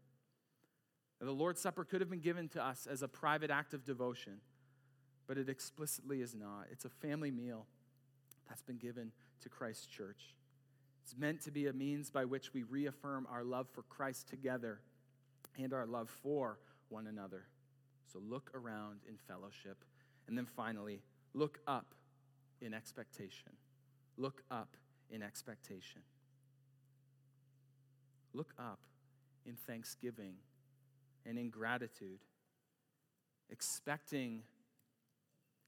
Now, 1.20 1.28
the 1.28 1.34
Lord's 1.34 1.62
Supper 1.62 1.86
could 1.86 2.02
have 2.02 2.10
been 2.10 2.20
given 2.20 2.50
to 2.50 2.66
us 2.66 2.88
as 2.90 3.02
a 3.02 3.08
private 3.08 3.50
act 3.50 3.74
of 3.74 3.86
devotion, 3.86 4.42
but 5.28 5.38
it 5.38 5.50
explicitly 5.50 6.22
is 6.22 6.36
not. 6.36 6.68
It's 6.72 6.86
a 6.86 6.90
family 6.90 7.32
meal 7.32 7.66
that's 8.50 8.62
been 8.62 8.78
given 8.78 9.12
to 9.42 9.50
Christ's 9.50 9.86
church. 9.86 10.36
It's 11.04 11.16
meant 11.18 11.42
to 11.42 11.52
be 11.52 11.68
a 11.68 11.74
means 11.74 12.10
by 12.10 12.26
which 12.26 12.54
we 12.54 12.64
reaffirm 12.64 13.28
our 13.32 13.44
love 13.44 13.68
for 13.70 13.84
Christ 13.84 14.28
together 14.28 14.82
and 15.58 15.72
our 15.72 15.86
love 15.86 16.10
for 16.10 16.60
one 16.90 17.08
another. 17.08 17.44
So 18.12 18.20
look 18.28 18.52
around 18.54 19.02
in 19.08 19.18
fellowship. 19.28 19.84
And 20.28 20.38
then 20.38 20.46
finally, 20.46 21.02
look 21.34 21.60
up 21.68 21.94
in 22.62 22.74
expectation. 22.74 23.52
Look 24.18 24.44
up 24.50 24.76
in 25.10 25.22
expectation. 25.22 26.02
Look 28.34 28.54
up 28.60 28.80
in 29.46 29.56
thanksgiving 29.56 30.36
and 31.26 31.38
in 31.38 31.50
gratitude, 31.50 32.20
expecting 33.50 34.44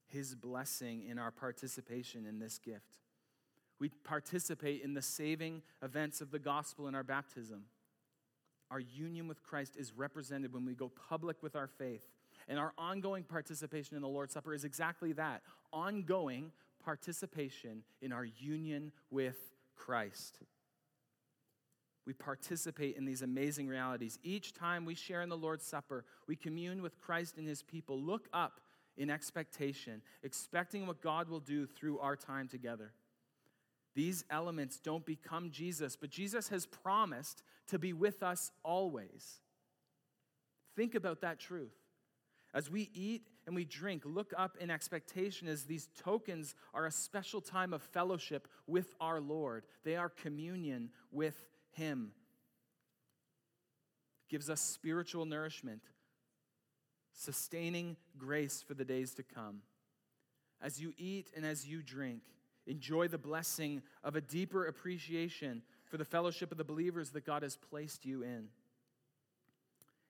His 0.08 0.36
blessing 0.36 1.04
in 1.08 1.18
our 1.18 1.32
participation 1.32 2.26
in 2.26 2.40
this 2.40 2.58
gift. 2.58 2.98
We 3.80 3.90
participate 3.90 4.82
in 4.82 4.94
the 4.94 5.02
saving 5.02 5.62
events 5.84 6.20
of 6.22 6.32
the 6.32 6.40
gospel 6.40 6.88
in 6.88 6.96
our 6.96 7.04
baptism. 7.04 7.66
Our 8.72 8.80
union 8.80 9.28
with 9.28 9.44
Christ 9.44 9.76
is 9.78 9.94
represented 9.94 10.52
when 10.52 10.66
we 10.66 10.74
go 10.74 10.92
public 11.10 11.42
with 11.42 11.56
our 11.56 11.68
faith 11.68 12.08
and 12.48 12.60
our 12.60 12.74
ongoing 12.78 13.24
participation 13.24 13.96
in 13.96 14.02
the 14.02 14.08
Lord's 14.08 14.34
Supper 14.34 14.54
is 14.54 14.64
exactly 14.64 15.14
that 15.14 15.42
ongoing 15.74 16.52
participation 16.88 17.84
in 18.02 18.14
our 18.14 18.24
union 18.24 18.94
with 19.12 19.36
Christ. 19.76 20.40
We 22.06 22.14
participate 22.14 22.96
in 22.96 23.04
these 23.04 23.22
amazing 23.22 23.68
realities. 23.68 24.18
Each 24.24 24.54
time 24.54 24.86
we 24.86 24.96
share 24.96 25.22
in 25.22 25.28
the 25.28 25.36
Lord's 25.36 25.66
Supper, 25.66 26.06
we 26.28 26.38
commune 26.38 26.82
with 26.82 26.98
Christ 26.98 27.36
and 27.38 27.46
his 27.46 27.62
people. 27.62 28.00
Look 28.00 28.30
up 28.32 28.62
in 28.96 29.10
expectation, 29.10 30.02
expecting 30.24 30.88
what 30.88 31.02
God 31.02 31.28
will 31.28 31.42
do 31.42 31.66
through 31.66 32.00
our 32.00 32.16
time 32.16 32.48
together. 32.48 32.94
These 33.94 34.24
elements 34.30 34.80
don't 34.80 35.06
become 35.06 35.52
Jesus, 35.52 35.98
but 35.98 36.10
Jesus 36.10 36.48
has 36.48 36.66
promised 36.66 37.44
to 37.68 37.78
be 37.78 37.92
with 37.92 38.24
us 38.24 38.50
always. 38.64 39.42
Think 40.78 40.96
about 40.96 41.20
that 41.20 41.38
truth. 41.38 41.76
As 42.54 42.72
we 42.72 42.90
eat 42.94 43.24
and 43.48 43.56
we 43.56 43.64
drink, 43.64 44.04
look 44.06 44.34
up 44.38 44.58
in 44.60 44.70
expectation 44.70 45.48
as 45.48 45.64
these 45.64 45.88
tokens 46.04 46.54
are 46.74 46.86
a 46.86 46.92
special 46.92 47.40
time 47.40 47.74
of 47.74 47.82
fellowship 47.82 48.46
with 48.68 48.94
our 49.00 49.22
Lord. 49.22 49.64
They 49.86 49.96
are 49.96 50.10
communion 50.10 50.90
with 51.12 51.48
Him. 51.72 52.12
Gives 54.28 54.50
us 54.50 54.60
spiritual 54.60 55.26
nourishment, 55.26 55.82
sustaining 57.14 57.96
grace 58.18 58.62
for 58.68 58.74
the 58.74 58.84
days 58.84 59.14
to 59.14 59.24
come. 59.24 59.62
As 60.62 60.82
you 60.82 60.94
eat 60.98 61.32
and 61.34 61.46
as 61.46 61.66
you 61.66 61.82
drink, 61.82 62.24
enjoy 62.66 63.08
the 63.08 63.18
blessing 63.18 63.82
of 64.04 64.18
a 64.18 64.22
deeper 64.22 64.66
appreciation 64.66 65.62
for 65.86 65.96
the 65.96 66.04
fellowship 66.04 66.52
of 66.52 66.58
the 66.58 66.66
believers 66.66 67.12
that 67.12 67.26
God 67.26 67.44
has 67.44 67.56
placed 67.56 68.06
you 68.06 68.24
in. 68.24 68.50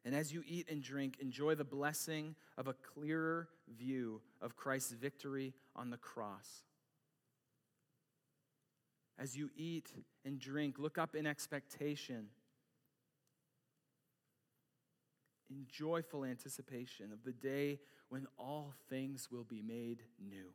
And 0.05 0.15
as 0.15 0.31
you 0.31 0.43
eat 0.47 0.67
and 0.69 0.81
drink, 0.81 1.17
enjoy 1.19 1.55
the 1.55 1.63
blessing 1.63 2.35
of 2.57 2.67
a 2.67 2.73
clearer 2.73 3.49
view 3.77 4.21
of 4.41 4.55
Christ's 4.55 4.93
victory 4.93 5.53
on 5.75 5.89
the 5.89 5.97
cross. 5.97 6.63
As 9.19 9.35
you 9.35 9.49
eat 9.55 9.91
and 10.23 10.39
drink, 10.39 10.77
look 10.77 10.97
up 10.97 11.15
in 11.15 11.25
expectation, 11.25 12.27
in 15.49 15.65
joyful 15.67 16.23
anticipation 16.23 17.11
of 17.11 17.23
the 17.23 17.31
day 17.31 17.79
when 18.09 18.27
all 18.37 18.73
things 18.89 19.29
will 19.31 19.43
be 19.43 19.61
made 19.61 20.03
new. 20.23 20.53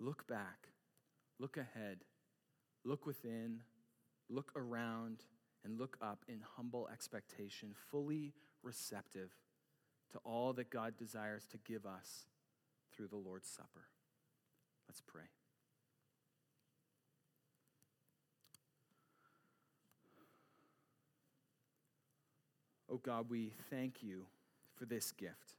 Look 0.00 0.26
back, 0.26 0.68
look 1.38 1.56
ahead, 1.56 1.98
look 2.84 3.06
within, 3.06 3.60
look 4.28 4.50
around 4.56 5.18
and 5.64 5.78
look 5.78 5.96
up 6.02 6.24
in 6.28 6.40
humble 6.56 6.88
expectation, 6.92 7.74
fully 7.90 8.32
receptive 8.62 9.30
to 10.12 10.18
all 10.24 10.52
that 10.54 10.70
God 10.70 10.96
desires 10.96 11.46
to 11.52 11.58
give 11.58 11.86
us 11.86 12.26
through 12.94 13.08
the 13.08 13.16
Lord's 13.16 13.48
Supper. 13.48 13.86
Let's 14.88 15.00
pray. 15.00 15.22
Oh 22.90 22.98
God, 22.98 23.26
we 23.30 23.52
thank 23.70 24.02
you 24.02 24.26
for 24.76 24.84
this 24.84 25.12
gift 25.12 25.56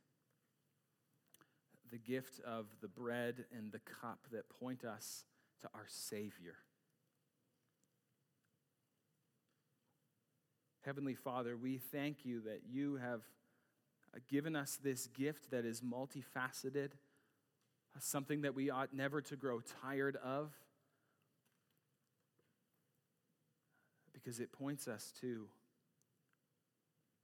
the 1.94 2.00
gift 2.00 2.40
of 2.44 2.66
the 2.82 2.88
bread 2.88 3.46
and 3.56 3.72
the 3.72 3.80
cup 3.80 4.18
that 4.32 4.50
point 4.50 4.84
us 4.84 5.26
to 5.62 5.70
our 5.76 5.86
Savior. 5.88 6.56
Heavenly 10.86 11.16
Father, 11.16 11.56
we 11.56 11.78
thank 11.78 12.26
you 12.26 12.42
that 12.42 12.64
you 12.70 12.98
have 12.98 13.22
given 14.28 14.56
us 14.56 14.78
this 14.84 15.08
gift 15.08 15.50
that 15.52 15.64
is 15.64 15.82
multifaceted, 15.82 16.90
something 18.00 18.42
that 18.42 18.54
we 18.54 18.70
ought 18.70 18.94
never 18.94 19.22
to 19.22 19.38
grow 19.38 19.62
tired 19.82 20.18
of, 20.18 20.52
because 24.14 24.42
it 24.42 24.52
points 24.52 24.90
us 24.90 25.14
to 25.22 25.48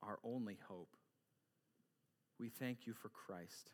our 0.01 0.20
only 0.24 0.57
hope. 0.70 0.95
We 2.39 2.47
thank 2.47 2.88
you 2.88 2.93
for 2.93 3.10
Christ. 3.10 3.72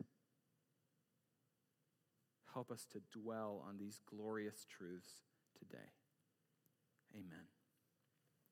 Help 2.53 2.71
us 2.71 2.87
to 2.93 3.01
dwell 3.19 3.63
on 3.67 3.77
these 3.77 4.01
glorious 4.09 4.65
truths 4.67 5.11
today. 5.59 5.91
Amen. 7.13 7.54